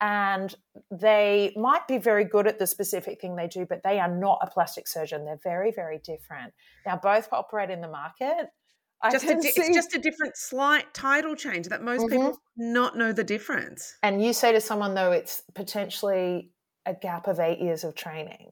and 0.02 0.56
they 0.92 1.52
might 1.58 1.88
be 1.88 1.98
very 1.98 2.24
good 2.24 2.48
at 2.48 2.58
the 2.58 2.68
specific 2.68 3.20
thing 3.20 3.36
they 3.36 3.48
do, 3.48 3.66
but 3.66 3.84
they 3.84 4.00
are 4.00 4.14
not 4.14 4.40
a 4.42 4.48
plastic 4.50 4.88
surgeon. 4.88 5.26
They're 5.26 5.40
very, 5.44 5.72
very 5.72 6.00
different. 6.00 6.54
Now, 6.86 6.98
both 6.98 7.28
operate 7.34 7.70
in 7.70 7.82
the 7.82 7.90
market. 7.90 8.48
I 9.02 9.12
just 9.12 9.26
a, 9.26 9.42
see... 9.42 9.50
it's 9.56 9.76
just 9.76 9.96
a 9.96 10.00
different 10.00 10.36
slight 10.36 10.94
title 10.94 11.36
change 11.36 11.68
that 11.68 11.82
most 11.82 12.02
mm-hmm. 12.02 12.12
people 12.12 12.38
not 12.58 12.98
know 12.98 13.14
the 13.14 13.24
difference. 13.24 13.96
And 14.04 14.24
you 14.24 14.34
say 14.34 14.52
to 14.52 14.62
someone 14.62 14.94
though, 14.94 15.12
it's 15.12 15.44
potentially 15.56 16.52
a 16.86 16.94
gap 16.94 17.28
of 17.28 17.40
eight 17.40 17.60
years 17.60 17.84
of 17.84 17.96
training. 17.96 18.52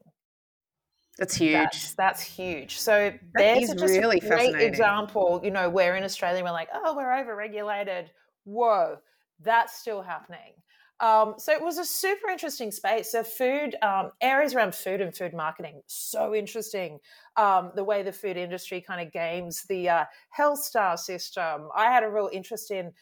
That's 1.18 1.34
huge. 1.34 1.52
That's, 1.52 1.94
that's 1.94 2.22
huge. 2.22 2.78
So 2.78 3.10
that 3.10 3.20
there's 3.34 3.74
just 3.74 3.98
really 3.98 4.18
a 4.18 4.28
great 4.28 4.54
example. 4.54 5.40
You 5.42 5.50
know, 5.50 5.68
where 5.68 5.96
in 5.96 6.04
Australia 6.04 6.44
we're 6.44 6.52
like, 6.52 6.68
oh, 6.72 6.94
we're 6.94 7.08
overregulated. 7.08 8.06
Whoa, 8.44 8.98
that's 9.40 9.78
still 9.80 10.00
happening. 10.00 10.54
Um, 11.00 11.34
so 11.38 11.52
it 11.52 11.62
was 11.62 11.78
a 11.78 11.84
super 11.84 12.28
interesting 12.28 12.72
space. 12.72 13.12
So 13.12 13.22
food 13.22 13.76
um, 13.82 14.10
areas 14.20 14.54
around 14.54 14.74
food 14.74 15.00
and 15.00 15.16
food 15.16 15.32
marketing, 15.32 15.80
so 15.86 16.34
interesting. 16.34 16.98
Um, 17.36 17.70
the 17.76 17.84
way 17.84 18.02
the 18.02 18.12
food 18.12 18.36
industry 18.36 18.80
kind 18.80 19.06
of 19.06 19.12
games 19.12 19.62
the 19.68 19.88
uh, 19.88 20.04
health 20.30 20.60
star 20.60 20.96
system. 20.96 21.68
I 21.76 21.84
had 21.84 22.02
a 22.02 22.08
real 22.08 22.30
interest 22.32 22.70
in 22.70 22.92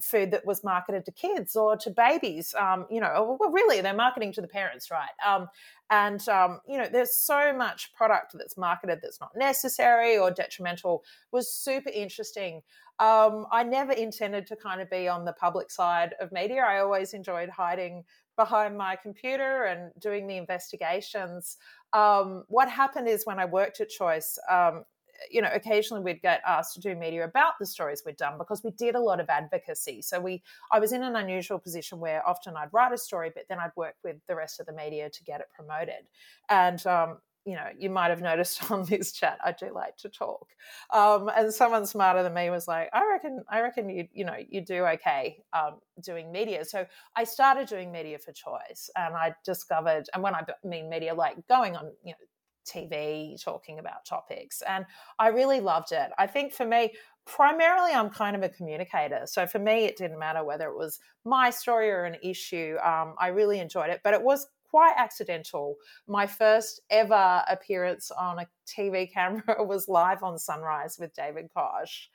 food 0.00 0.30
that 0.30 0.46
was 0.46 0.64
marketed 0.64 1.04
to 1.04 1.12
kids 1.12 1.54
or 1.54 1.76
to 1.76 1.90
babies. 1.90 2.54
Um, 2.58 2.86
you 2.90 3.00
know, 3.00 3.36
well, 3.38 3.50
really, 3.50 3.80
they're 3.80 3.94
marketing 3.94 4.32
to 4.34 4.40
the 4.40 4.48
parents, 4.48 4.90
right? 4.90 5.10
Um, 5.26 5.48
and 5.90 6.26
um, 6.28 6.60
you 6.66 6.78
know, 6.78 6.88
there's 6.90 7.14
so 7.14 7.52
much 7.52 7.92
product 7.94 8.32
that's 8.34 8.56
marketed 8.56 9.00
that's 9.02 9.20
not 9.20 9.30
necessary 9.36 10.18
or 10.18 10.30
detrimental. 10.30 11.04
Was 11.32 11.52
super 11.52 11.90
interesting. 11.90 12.62
Um, 12.98 13.46
I 13.50 13.64
never 13.64 13.92
intended 13.92 14.46
to 14.46 14.56
kind 14.56 14.80
of 14.80 14.88
be 14.88 15.08
on 15.08 15.24
the 15.24 15.32
public 15.32 15.70
side 15.70 16.14
of 16.20 16.30
media. 16.30 16.62
I 16.62 16.80
always 16.80 17.14
enjoyed 17.14 17.48
hiding 17.48 18.04
behind 18.36 18.78
my 18.78 18.96
computer 18.96 19.64
and 19.64 19.90
doing 19.98 20.26
the 20.26 20.36
investigations. 20.36 21.58
Um, 21.92 22.44
what 22.48 22.70
happened 22.70 23.08
is 23.08 23.26
when 23.26 23.38
I 23.38 23.44
worked 23.44 23.80
at 23.80 23.88
Choice, 23.88 24.38
um, 24.50 24.84
you 25.30 25.42
know, 25.42 25.50
occasionally 25.52 26.02
we'd 26.02 26.22
get 26.22 26.40
asked 26.46 26.74
to 26.74 26.80
do 26.80 26.94
media 26.94 27.24
about 27.24 27.54
the 27.58 27.66
stories 27.66 28.02
we'd 28.04 28.16
done 28.16 28.38
because 28.38 28.62
we 28.62 28.70
did 28.72 28.94
a 28.94 29.00
lot 29.00 29.20
of 29.20 29.28
advocacy. 29.28 30.02
So 30.02 30.20
we, 30.20 30.42
I 30.70 30.78
was 30.78 30.92
in 30.92 31.02
an 31.02 31.16
unusual 31.16 31.58
position 31.58 31.98
where 31.98 32.26
often 32.26 32.56
I'd 32.56 32.72
write 32.72 32.92
a 32.92 32.98
story, 32.98 33.30
but 33.34 33.44
then 33.48 33.58
I'd 33.58 33.72
work 33.76 33.94
with 34.04 34.16
the 34.28 34.36
rest 34.36 34.60
of 34.60 34.66
the 34.66 34.72
media 34.72 35.10
to 35.10 35.24
get 35.24 35.40
it 35.40 35.46
promoted. 35.54 36.06
And 36.48 36.84
um, 36.86 37.18
you 37.44 37.54
know, 37.54 37.66
you 37.76 37.90
might 37.90 38.10
have 38.10 38.22
noticed 38.22 38.70
on 38.70 38.84
this 38.84 39.12
chat, 39.12 39.38
I 39.44 39.52
do 39.52 39.72
like 39.74 39.96
to 39.98 40.08
talk. 40.08 40.48
Um, 40.92 41.30
and 41.34 41.52
someone 41.52 41.86
smarter 41.86 42.22
than 42.22 42.34
me 42.34 42.50
was 42.50 42.68
like, 42.68 42.88
I 42.92 43.06
reckon, 43.06 43.42
I 43.48 43.60
reckon 43.60 43.88
you, 43.88 44.06
you 44.12 44.24
know, 44.24 44.36
you 44.48 44.60
do 44.60 44.84
okay 44.84 45.42
um, 45.52 45.78
doing 46.02 46.30
media. 46.30 46.64
So 46.64 46.86
I 47.16 47.24
started 47.24 47.68
doing 47.68 47.90
media 47.90 48.18
for 48.18 48.32
choice, 48.32 48.90
and 48.96 49.14
I 49.14 49.34
discovered, 49.44 50.08
and 50.14 50.22
when 50.22 50.34
I 50.34 50.44
mean 50.64 50.88
media, 50.88 51.14
like 51.14 51.36
going 51.48 51.76
on, 51.76 51.92
you 52.04 52.12
know, 52.12 52.16
TV, 52.64 53.42
talking 53.42 53.78
about 53.78 54.04
topics, 54.04 54.62
and 54.68 54.84
I 55.18 55.28
really 55.28 55.60
loved 55.60 55.92
it. 55.92 56.10
I 56.18 56.26
think 56.26 56.52
for 56.52 56.66
me, 56.66 56.92
primarily 57.24 57.92
I'm 57.92 58.10
kind 58.10 58.36
of 58.36 58.42
a 58.42 58.48
communicator. 58.48 59.22
So 59.26 59.46
for 59.46 59.58
me, 59.58 59.84
it 59.84 59.96
didn't 59.96 60.18
matter 60.18 60.44
whether 60.44 60.68
it 60.68 60.76
was 60.76 60.98
my 61.24 61.50
story 61.50 61.90
or 61.90 62.04
an 62.04 62.16
issue. 62.22 62.76
Um, 62.84 63.14
I 63.18 63.28
really 63.28 63.60
enjoyed 63.60 63.90
it, 63.90 64.00
but 64.02 64.14
it 64.14 64.22
was 64.22 64.48
quite 64.72 64.94
accidental. 64.96 65.76
My 66.08 66.26
first 66.26 66.80
ever 66.90 67.44
appearance 67.48 68.10
on 68.10 68.38
a 68.40 68.46
TV 68.66 69.12
camera 69.14 69.64
was 69.64 69.88
live 69.88 70.22
on 70.22 70.38
Sunrise 70.38 70.96
with 70.98 71.14
David 71.14 71.50
Koch. 71.54 72.10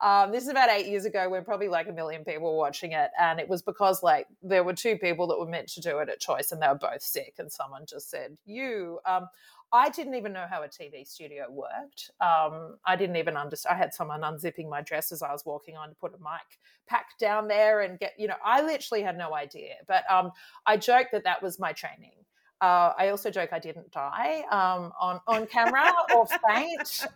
Um, 0.00 0.32
this 0.32 0.42
is 0.42 0.48
about 0.48 0.68
eight 0.68 0.88
years 0.88 1.04
ago 1.04 1.28
when 1.28 1.44
probably 1.44 1.68
like 1.68 1.88
a 1.88 1.92
million 1.92 2.24
people 2.24 2.52
were 2.52 2.58
watching 2.58 2.90
it. 2.90 3.10
And 3.20 3.38
it 3.38 3.48
was 3.48 3.62
because 3.62 4.02
like 4.02 4.26
there 4.42 4.64
were 4.64 4.74
two 4.74 4.98
people 4.98 5.28
that 5.28 5.38
were 5.38 5.46
meant 5.46 5.68
to 5.68 5.80
do 5.80 5.98
it 5.98 6.08
at 6.08 6.18
choice 6.18 6.50
and 6.50 6.60
they 6.60 6.66
were 6.66 6.74
both 6.74 7.02
sick. 7.02 7.34
And 7.38 7.50
someone 7.50 7.84
just 7.88 8.10
said, 8.10 8.36
You. 8.44 8.98
Um, 9.06 9.28
I 9.72 9.88
didn't 9.88 10.14
even 10.14 10.32
know 10.32 10.46
how 10.48 10.62
a 10.62 10.68
TV 10.68 11.06
studio 11.06 11.46
worked. 11.50 12.10
Um, 12.20 12.76
I 12.84 12.94
didn't 12.94 13.16
even 13.16 13.36
understand. 13.36 13.74
I 13.74 13.78
had 13.78 13.94
someone 13.94 14.20
unzipping 14.20 14.68
my 14.68 14.82
dress 14.82 15.12
as 15.12 15.22
I 15.22 15.32
was 15.32 15.44
walking 15.46 15.76
on 15.76 15.88
to 15.88 15.94
put 15.94 16.12
a 16.12 16.18
mic 16.18 16.58
pack 16.86 17.18
down 17.18 17.48
there 17.48 17.80
and 17.80 17.98
get, 17.98 18.12
you 18.18 18.28
know, 18.28 18.34
I 18.44 18.60
literally 18.60 19.02
had 19.02 19.16
no 19.16 19.34
idea. 19.34 19.74
But 19.88 20.04
um, 20.10 20.30
I 20.66 20.76
joked 20.76 21.12
that 21.12 21.24
that 21.24 21.42
was 21.42 21.58
my 21.58 21.72
training. 21.72 22.12
Uh, 22.60 22.92
I 22.96 23.08
also 23.08 23.28
joke 23.28 23.48
I 23.52 23.58
didn't 23.58 23.90
die 23.90 24.44
um, 24.52 24.92
on 25.00 25.20
on 25.26 25.48
camera 25.48 25.92
or 26.14 26.28
faint 26.48 27.06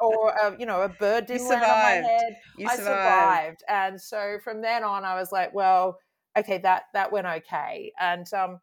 or 0.00 0.42
uh, 0.42 0.56
you 0.58 0.64
know 0.64 0.80
a 0.80 0.88
bird 0.88 1.26
didn't 1.26 1.46
land 1.46 1.62
on 1.62 1.68
my 1.68 2.08
head. 2.08 2.38
You 2.56 2.66
I 2.66 2.76
survived. 2.76 2.86
survived, 2.86 3.64
and 3.68 4.00
so 4.00 4.38
from 4.42 4.62
then 4.62 4.82
on, 4.82 5.04
I 5.04 5.14
was 5.16 5.30
like, 5.30 5.52
well, 5.52 5.98
okay, 6.38 6.56
that 6.56 6.84
that 6.94 7.12
went 7.12 7.26
okay, 7.26 7.92
and 8.00 8.32
um, 8.32 8.60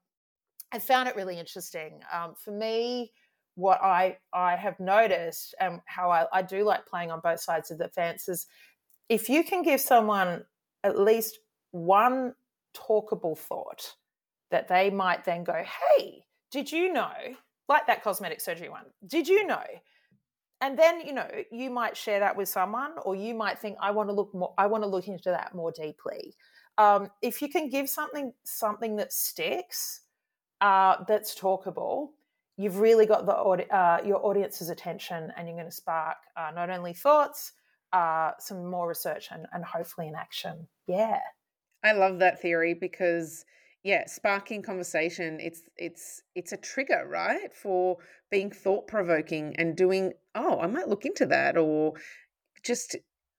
I 0.72 0.80
found 0.80 1.08
it 1.08 1.16
really 1.16 1.38
interesting. 1.38 2.00
Um, 2.12 2.34
for 2.34 2.50
me, 2.50 3.12
what 3.56 3.82
I 3.82 4.18
I 4.34 4.56
have 4.56 4.80
noticed 4.80 5.56
and 5.60 5.80
how 5.86 6.10
I, 6.10 6.26
I 6.32 6.42
do 6.42 6.64
like 6.64 6.86
playing 6.86 7.12
on 7.12 7.20
both 7.22 7.40
sides 7.40 7.72
of 7.72 7.78
the 7.78 7.90
fence 7.90 8.30
is 8.30 8.48
if 9.10 9.30
you 9.30 9.44
can 9.44 9.62
give 9.62 9.82
someone 9.82 10.46
at 10.84 11.00
least 11.00 11.40
one 11.72 12.34
talkable 12.74 13.38
thought 13.38 13.96
that 14.52 14.68
they 14.68 14.90
might 14.90 15.26
then 15.26 15.44
go, 15.44 15.64
hey, 15.98 16.24
did 16.52 16.72
you 16.72 16.92
know, 16.92 17.12
like 17.68 17.88
that 17.88 18.04
cosmetic 18.04 18.42
surgery 18.42 18.70
one, 18.70 18.86
did 19.08 19.28
you 19.28 19.46
know? 19.48 19.64
And 20.62 20.78
then, 20.78 21.02
you 21.02 21.14
know, 21.14 21.28
you 21.52 21.70
might 21.70 21.98
share 21.98 22.20
that 22.20 22.38
with 22.38 22.48
someone, 22.48 22.92
or 23.04 23.16
you 23.16 23.34
might 23.34 23.58
think, 23.58 23.78
I 23.82 23.92
want 23.92 24.10
to 24.10 24.14
look 24.14 24.34
more, 24.34 24.54
I 24.58 24.68
want 24.68 24.84
to 24.84 24.90
look 24.90 25.08
into 25.08 25.30
that 25.30 25.56
more 25.56 25.72
deeply. 25.72 26.36
Um, 26.78 27.10
if 27.22 27.42
you 27.42 27.50
can 27.50 27.70
give 27.70 27.90
something 27.90 28.32
something 28.44 28.96
that 28.98 29.12
sticks, 29.12 30.02
uh, 30.62 30.98
that's 31.08 31.38
talkable, 31.38 32.10
you've 32.62 32.80
really 32.80 33.06
got 33.06 33.26
the 33.26 33.34
uh, 33.34 34.00
your 34.06 34.26
audience's 34.26 34.70
attention, 34.70 35.32
and 35.36 35.48
you're 35.48 35.58
going 35.58 35.70
to 35.70 35.76
spark 35.76 36.18
uh, 36.38 36.52
not 36.54 36.70
only 36.70 36.94
thoughts, 36.94 37.54
uh, 37.92 38.32
some 38.40 38.70
more 38.70 38.88
research, 38.88 39.30
and, 39.32 39.48
and 39.54 39.66
hopefully 39.66 40.08
an 40.08 40.16
action. 40.16 40.68
Yeah, 40.88 41.20
I 41.84 41.94
love 41.94 42.20
that 42.20 42.42
theory 42.42 42.74
because 42.74 43.46
yeah, 43.84 44.06
sparking 44.06 44.62
conversation. 44.62 45.40
It's 45.40 45.64
it's 45.76 46.22
it's 46.36 46.52
a 46.52 46.58
trigger, 46.58 47.08
right, 47.10 47.54
for 47.54 47.98
being 48.30 48.52
thought 48.52 48.88
provoking 48.88 49.56
and 49.58 49.76
doing. 49.76 50.14
Oh, 50.36 50.60
I 50.60 50.68
might 50.68 50.88
look 50.88 51.06
into 51.06 51.26
that, 51.28 51.58
or 51.58 51.94
just 52.64 52.96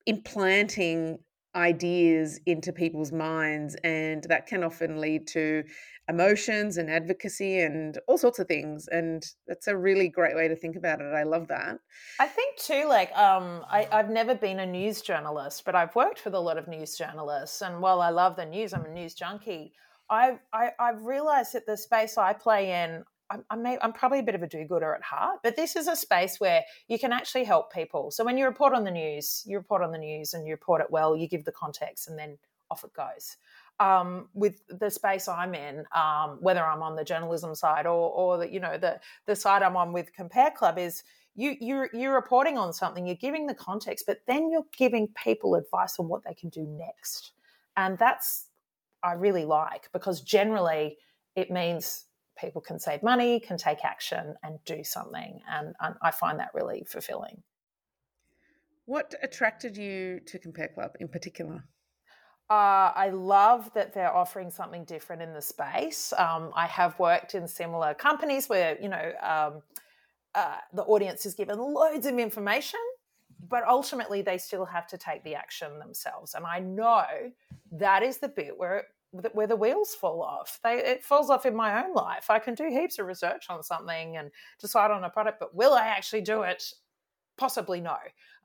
implanting 0.06 1.20
ideas 1.54 2.40
into 2.46 2.72
people's 2.72 3.12
minds 3.12 3.76
and 3.84 4.24
that 4.24 4.46
can 4.46 4.64
often 4.64 5.00
lead 5.00 5.26
to 5.26 5.62
emotions 6.08 6.78
and 6.78 6.90
advocacy 6.90 7.60
and 7.60 7.98
all 8.08 8.18
sorts 8.18 8.38
of 8.38 8.48
things 8.48 8.88
and 8.88 9.24
that's 9.46 9.66
a 9.68 9.76
really 9.76 10.08
great 10.08 10.34
way 10.34 10.48
to 10.48 10.56
think 10.56 10.76
about 10.76 11.00
it 11.00 11.12
i 11.14 11.22
love 11.22 11.46
that. 11.48 11.78
I 12.18 12.26
think 12.26 12.58
too 12.58 12.86
like 12.88 13.16
um 13.16 13.64
I, 13.70 13.86
i've 13.92 14.10
never 14.10 14.34
been 14.34 14.60
a 14.60 14.66
news 14.66 15.02
journalist 15.02 15.64
but 15.64 15.74
i've 15.74 15.94
worked 15.94 16.24
with 16.24 16.34
a 16.34 16.40
lot 16.40 16.58
of 16.58 16.68
news 16.68 16.96
journalists 16.96 17.60
and 17.60 17.80
while 17.80 18.00
i 18.00 18.10
love 18.10 18.36
the 18.36 18.46
news 18.46 18.72
i'm 18.72 18.84
a 18.84 18.90
news 18.90 19.14
junkie 19.14 19.72
I've, 20.10 20.40
I, 20.52 20.64
have 20.64 20.72
i 20.80 20.86
have 20.86 21.02
realized 21.02 21.52
that 21.52 21.66
the 21.66 21.76
space 21.76 22.18
i 22.18 22.32
play 22.32 22.82
in 22.82 23.04
I'm, 23.32 23.44
I'm, 23.50 23.78
I'm, 23.82 23.92
probably 23.92 24.18
a 24.18 24.22
bit 24.22 24.34
of 24.34 24.42
a 24.42 24.46
do-gooder 24.46 24.94
at 24.94 25.02
heart, 25.02 25.38
but 25.42 25.56
this 25.56 25.74
is 25.74 25.88
a 25.88 25.96
space 25.96 26.38
where 26.38 26.62
you 26.88 26.98
can 26.98 27.12
actually 27.12 27.44
help 27.44 27.72
people. 27.72 28.10
So 28.10 28.24
when 28.24 28.36
you 28.36 28.44
report 28.44 28.74
on 28.74 28.84
the 28.84 28.90
news, 28.90 29.42
you 29.46 29.56
report 29.56 29.82
on 29.82 29.90
the 29.90 29.98
news 29.98 30.34
and 30.34 30.46
you 30.46 30.52
report 30.52 30.80
it 30.82 30.90
well, 30.90 31.16
you 31.16 31.28
give 31.28 31.44
the 31.44 31.52
context, 31.52 32.08
and 32.08 32.18
then 32.18 32.38
off 32.70 32.84
it 32.84 32.92
goes. 32.94 33.36
Um, 33.80 34.28
with 34.34 34.62
the 34.68 34.90
space 34.90 35.28
I'm 35.28 35.54
in, 35.54 35.84
um, 35.94 36.38
whether 36.40 36.64
I'm 36.64 36.82
on 36.82 36.94
the 36.94 37.04
journalism 37.04 37.54
side 37.54 37.86
or, 37.86 38.10
or 38.10 38.38
the, 38.38 38.52
you 38.52 38.60
know 38.60 38.78
the 38.78 39.00
the 39.26 39.34
side 39.34 39.62
I'm 39.62 39.76
on 39.76 39.92
with 39.92 40.12
Compare 40.12 40.52
Club 40.52 40.78
is 40.78 41.02
you 41.34 41.56
you're 41.60 41.88
you're 41.92 42.14
reporting 42.14 42.58
on 42.58 42.72
something, 42.72 43.06
you're 43.06 43.16
giving 43.16 43.46
the 43.46 43.54
context, 43.54 44.04
but 44.06 44.20
then 44.26 44.50
you're 44.50 44.66
giving 44.76 45.08
people 45.22 45.54
advice 45.54 45.98
on 45.98 46.08
what 46.08 46.22
they 46.24 46.34
can 46.34 46.50
do 46.50 46.66
next, 46.66 47.32
and 47.76 47.98
that's 47.98 48.46
I 49.02 49.12
really 49.12 49.44
like 49.44 49.88
because 49.92 50.20
generally 50.20 50.98
it 51.34 51.50
means 51.50 52.04
people 52.42 52.60
can 52.60 52.78
save 52.78 53.02
money, 53.02 53.40
can 53.40 53.56
take 53.56 53.84
action, 53.84 54.34
and 54.42 54.58
do 54.64 54.84
something. 54.84 55.40
And, 55.48 55.74
and 55.80 55.94
I 56.02 56.10
find 56.10 56.38
that 56.40 56.50
really 56.52 56.84
fulfilling. 56.86 57.42
What 58.84 59.14
attracted 59.22 59.76
you 59.76 60.20
to 60.26 60.38
Compare 60.38 60.68
Club 60.74 60.90
in 61.00 61.08
particular? 61.08 61.64
Uh, 62.50 62.92
I 62.94 63.10
love 63.10 63.72
that 63.74 63.94
they're 63.94 64.14
offering 64.14 64.50
something 64.50 64.84
different 64.84 65.22
in 65.22 65.32
the 65.32 65.40
space. 65.40 66.12
Um, 66.18 66.50
I 66.54 66.66
have 66.66 66.98
worked 66.98 67.34
in 67.34 67.48
similar 67.48 67.94
companies 67.94 68.48
where, 68.48 68.76
you 68.82 68.90
know, 68.90 69.12
um, 69.22 69.62
uh, 70.34 70.56
the 70.74 70.82
audience 70.82 71.24
is 71.24 71.34
given 71.34 71.58
loads 71.58 72.04
of 72.04 72.18
information, 72.18 72.80
but 73.48 73.62
ultimately 73.66 74.20
they 74.20 74.36
still 74.36 74.66
have 74.66 74.86
to 74.88 74.98
take 74.98 75.22
the 75.24 75.34
action 75.34 75.78
themselves. 75.78 76.34
And 76.34 76.44
I 76.44 76.58
know 76.58 77.04
that 77.70 78.02
is 78.02 78.18
the 78.18 78.28
bit 78.28 78.58
where 78.58 78.86
where 79.32 79.46
the 79.46 79.56
wheels 79.56 79.94
fall 79.94 80.22
off. 80.22 80.58
They, 80.64 80.76
it 80.78 81.04
falls 81.04 81.30
off 81.30 81.46
in 81.46 81.54
my 81.54 81.84
own 81.84 81.92
life. 81.92 82.30
I 82.30 82.38
can 82.38 82.54
do 82.54 82.68
heaps 82.68 82.98
of 82.98 83.06
research 83.06 83.46
on 83.50 83.62
something 83.62 84.16
and 84.16 84.30
decide 84.58 84.90
on 84.90 85.04
a 85.04 85.10
product, 85.10 85.38
but 85.38 85.54
will 85.54 85.74
I 85.74 85.86
actually 85.86 86.22
do 86.22 86.42
it? 86.42 86.64
Possibly 87.36 87.80
no, 87.80 87.96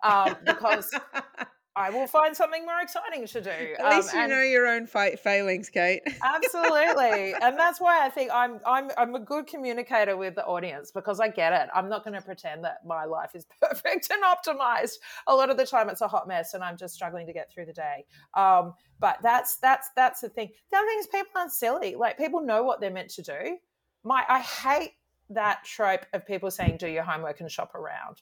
um, 0.04 0.36
because 0.46 0.90
I 1.78 1.92
will 1.92 2.08
find 2.08 2.36
something 2.36 2.66
more 2.66 2.82
exciting 2.82 3.28
to 3.28 3.40
do. 3.40 3.76
At 3.80 3.96
least 3.96 4.14
um, 4.16 4.22
you 4.22 4.28
know 4.30 4.42
your 4.42 4.66
own 4.66 4.88
fight 4.88 5.20
failings, 5.20 5.70
Kate. 5.70 6.02
absolutely, 6.24 7.34
and 7.42 7.58
that's 7.58 7.80
why 7.80 8.04
I 8.04 8.10
think 8.10 8.32
I'm 8.34 8.60
I'm 8.66 8.90
I'm 8.98 9.14
a 9.14 9.20
good 9.20 9.46
communicator 9.46 10.18
with 10.18 10.34
the 10.34 10.44
audience 10.46 10.90
because 10.90 11.20
I 11.20 11.28
get 11.28 11.54
it. 11.54 11.70
I'm 11.76 11.88
not 11.88 12.04
going 12.04 12.16
to 12.16 12.22
pretend 12.22 12.64
that 12.64 12.80
my 12.84 13.06
life 13.06 13.36
is 13.36 13.46
perfect 13.62 14.10
and 14.12 14.24
optimized. 14.24 14.96
A 15.28 15.36
lot 15.36 15.52
of 15.52 15.58
the 15.58 15.68
time, 15.68 15.88
it's 15.90 16.02
a 16.02 16.08
hot 16.08 16.28
mess, 16.28 16.56
and 16.56 16.64
I'm 16.64 16.78
just 16.78 16.96
struggling 16.96 17.28
to 17.28 17.34
get 17.34 17.54
through 17.54 17.68
the 17.68 17.74
day. 17.74 18.06
Um, 18.34 18.74
but 19.00 19.20
that's 19.22 19.58
that's 19.58 19.90
that's 19.96 20.22
the 20.22 20.30
thing. 20.30 20.50
The 20.72 20.78
other 20.78 20.88
thing 20.88 20.98
is 21.00 21.08
people 21.08 21.32
aren't 21.36 21.52
silly. 21.52 21.94
Like 21.94 22.18
people 22.18 22.42
know 22.42 22.64
what 22.64 22.82
they're 22.82 22.90
meant 22.90 23.12
to 23.12 23.22
do. 23.22 23.58
My 24.04 24.24
I 24.28 24.40
hate 24.40 24.94
that 25.30 25.64
trope 25.64 26.06
of 26.14 26.26
people 26.26 26.50
saying 26.50 26.78
do 26.78 26.88
your 26.88 27.04
homework 27.04 27.40
and 27.40 27.52
shop 27.52 27.76
around. 27.76 28.22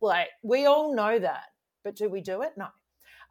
Like 0.00 0.30
we 0.42 0.66
all 0.66 0.92
know 0.92 1.20
that 1.20 1.44
but 1.84 1.94
do 1.94 2.08
we 2.08 2.20
do 2.20 2.42
it? 2.42 2.52
No. 2.56 2.68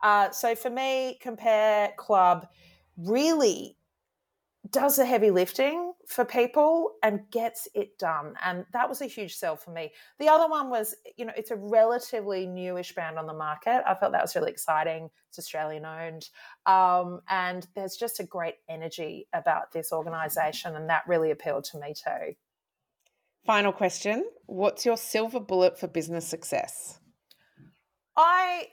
Uh, 0.01 0.29
so 0.31 0.55
for 0.55 0.69
me, 0.69 1.17
Compare 1.21 1.93
Club 1.97 2.47
really 2.97 3.77
does 4.71 4.95
the 4.95 5.05
heavy 5.05 5.29
lifting 5.29 5.93
for 6.07 6.23
people 6.23 6.93
and 7.03 7.29
gets 7.31 7.67
it 7.73 7.97
done. 7.99 8.33
And 8.43 8.65
that 8.71 8.87
was 8.87 9.01
a 9.01 9.05
huge 9.05 9.35
sell 9.35 9.57
for 9.57 9.71
me. 9.71 9.91
The 10.19 10.29
other 10.29 10.49
one 10.49 10.69
was, 10.69 10.95
you 11.17 11.25
know, 11.25 11.33
it's 11.35 11.51
a 11.51 11.55
relatively 11.55 12.47
newish 12.47 12.93
brand 12.95 13.19
on 13.19 13.27
the 13.27 13.33
market. 13.33 13.83
I 13.85 13.93
felt 13.95 14.13
that 14.13 14.21
was 14.21 14.35
really 14.35 14.51
exciting. 14.51 15.09
It's 15.29 15.39
Australian 15.39 15.85
owned. 15.85 16.29
Um, 16.65 17.21
and 17.29 17.67
there's 17.75 17.97
just 17.97 18.19
a 18.19 18.23
great 18.23 18.55
energy 18.69 19.27
about 19.33 19.73
this 19.73 19.91
organization. 19.91 20.75
And 20.75 20.89
that 20.89 21.03
really 21.07 21.31
appealed 21.31 21.65
to 21.65 21.79
me 21.79 21.93
too. 21.93 22.35
Final 23.45 23.73
question 23.73 24.25
What's 24.45 24.85
your 24.85 24.97
silver 24.97 25.41
bullet 25.41 25.77
for 25.77 25.87
business 25.87 26.25
success? 26.25 26.99
I, 28.15 28.67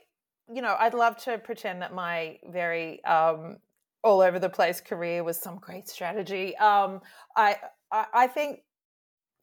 you 0.53 0.61
know, 0.61 0.75
I'd 0.79 0.93
love 0.93 1.17
to 1.23 1.37
pretend 1.37 1.81
that 1.81 1.93
my 1.93 2.39
very 2.49 3.03
um, 3.05 3.57
all 4.03 4.21
over 4.21 4.39
the 4.39 4.49
place 4.49 4.81
career 4.81 5.23
was 5.23 5.37
some 5.37 5.57
great 5.57 5.87
strategy. 5.87 6.57
Um, 6.57 7.01
I, 7.35 7.57
I, 7.91 8.05
I 8.13 8.27
think 8.27 8.61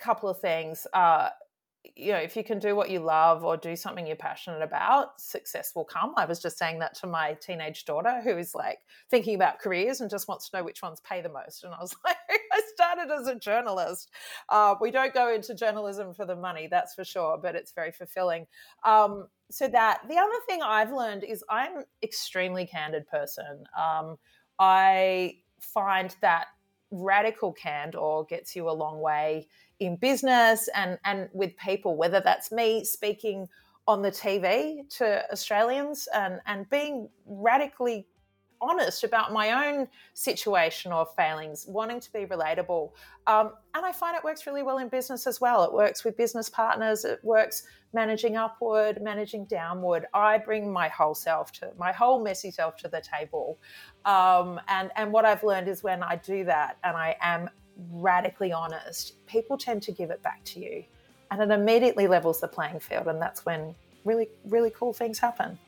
a 0.01 0.05
couple 0.05 0.29
of 0.29 0.41
things. 0.41 0.87
Uh, 0.93 1.31
you 1.97 2.13
know, 2.13 2.19
if 2.19 2.37
you 2.37 2.45
can 2.45 2.59
do 2.59 2.75
what 2.77 2.91
you 2.91 3.01
love 3.01 3.45
or 3.45 3.57
do 3.57 3.75
something 3.77 4.07
you're 4.07 4.17
passionate 4.17 4.63
about, 4.63 5.21
success 5.21 5.73
will 5.75 5.85
come. 5.85 6.13
I 6.17 6.25
was 6.25 6.41
just 6.41 6.59
saying 6.59 6.81
that 6.81 6.95
to 6.97 7.07
my 7.07 7.35
teenage 7.41 7.85
daughter 7.85 8.21
who 8.23 8.37
is 8.37 8.55
like 8.55 8.79
thinking 9.11 9.35
about 9.35 9.59
careers 9.59 10.01
and 10.01 10.11
just 10.11 10.29
wants 10.29 10.51
to 10.51 10.59
know 10.59 10.65
which 10.65 10.83
ones 10.83 11.01
pay 11.01 11.21
the 11.23 11.29
most. 11.29 11.65
And 11.65 11.73
I 11.73 11.81
was 11.81 11.95
like, 12.05 12.17
As 12.99 13.27
a 13.27 13.35
journalist. 13.37 14.11
Uh, 14.49 14.75
we 14.81 14.91
don't 14.91 15.15
go 15.15 15.33
into 15.33 15.55
journalism 15.55 16.13
for 16.15 16.27
the 16.27 16.37
money, 16.37 16.69
that's 16.71 16.95
for 16.95 17.05
sure, 17.05 17.39
but 17.41 17.55
it's 17.55 17.73
very 17.73 17.93
fulfilling. 17.93 18.47
Um, 18.85 19.29
so 19.51 19.69
that 19.69 20.01
the 20.09 20.17
other 20.17 20.31
thing 20.49 20.61
I've 20.63 20.93
learned 20.93 21.25
is 21.25 21.45
I'm 21.49 21.85
extremely 22.03 22.67
candid 22.67 23.07
person. 23.07 23.65
Um, 23.79 24.17
I 24.59 25.37
find 25.61 26.15
that 26.21 26.47
radical 26.91 27.53
candor 27.53 28.23
gets 28.29 28.57
you 28.57 28.69
a 28.69 28.73
long 28.73 29.01
way 29.01 29.47
in 29.79 29.97
business 29.97 30.69
and 30.75 30.99
and 31.05 31.29
with 31.35 31.55
people 31.57 31.97
whether 31.97 32.21
that's 32.21 32.51
me 32.51 32.83
speaking 32.83 33.47
on 33.87 34.01
the 34.03 34.11
TV 34.11 34.89
to 34.89 35.31
Australians 35.31 36.09
and 36.15 36.41
and 36.47 36.69
being 36.71 37.09
radically 37.27 38.07
honest 38.61 39.05
about 39.05 39.33
my 39.33 39.69
own 39.69 39.89
situation 40.15 40.93
or 40.93 41.07
failings, 41.17 41.67
wanting 41.69 42.01
to 42.01 42.13
be 42.13 42.21
relatable. 42.21 42.91
Um, 43.27 43.53
and 43.75 43.85
I 43.85 43.93
find 43.93 44.17
it 44.17 44.25
works 44.25 44.47
really 44.47 44.63
well 44.63 44.79
in 44.79 44.89
business 44.89 45.27
as 45.27 45.41
well. 45.41 45.65
It 45.65 45.73
works 45.73 46.05
with 46.05 46.17
business 46.17 46.49
partners, 46.49 47.05
it 47.05 47.21
works 47.23 47.65
managing 47.93 48.37
upward, 48.37 49.03
managing 49.03 49.47
downward. 49.47 50.07
I 50.13 50.39
bring 50.39 50.73
my 50.73 50.89
whole 50.89 51.15
self 51.15 51.53
to 51.53 51.71
my 51.79 51.93
whole 51.93 52.23
messy 52.23 52.51
self 52.51 52.77
to 52.79 52.89
the 52.89 53.01
table. 53.01 53.59
Um, 54.05 54.61
and, 54.69 54.91
and 54.97 55.13
what 55.13 55.25
I've 55.25 55.43
learned 55.43 55.69
is 55.69 55.83
when 55.83 56.03
I 56.03 56.17
do 56.17 56.45
that 56.45 56.79
and 56.85 56.97
I 56.97 57.17
am 57.21 57.49
radically 57.93 58.53
honest, 58.53 59.25
people 59.27 59.57
tend 59.57 59.83
to 59.83 59.93
give 59.93 60.11
it 60.11 60.23
back 60.23 60.43
to 60.45 60.61
you. 60.61 60.85
And 61.31 61.43
it 61.43 61.51
immediately 61.51 62.07
levels 62.07 62.41
the 62.41 62.49
playing 62.49 62.81
field. 62.81 63.07
And 63.07 63.21
that's 63.21 63.45
when 63.45 63.75
really, 64.05 64.29
really 64.45 64.71
cool 64.71 64.93
things 64.93 65.19
happen. 65.19 65.59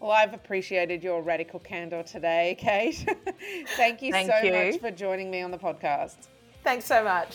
Well, 0.00 0.12
I've 0.12 0.32
appreciated 0.32 1.02
your 1.02 1.22
radical 1.22 1.58
candor 1.58 2.02
today, 2.04 2.56
Kate. 2.58 3.04
Thank 3.76 4.00
you 4.00 4.12
Thank 4.12 4.30
so 4.30 4.38
you. 4.38 4.52
much 4.52 4.80
for 4.80 4.90
joining 4.92 5.30
me 5.30 5.42
on 5.42 5.50
the 5.50 5.58
podcast. 5.58 6.28
Thanks 6.62 6.84
so 6.84 7.02
much. 7.02 7.30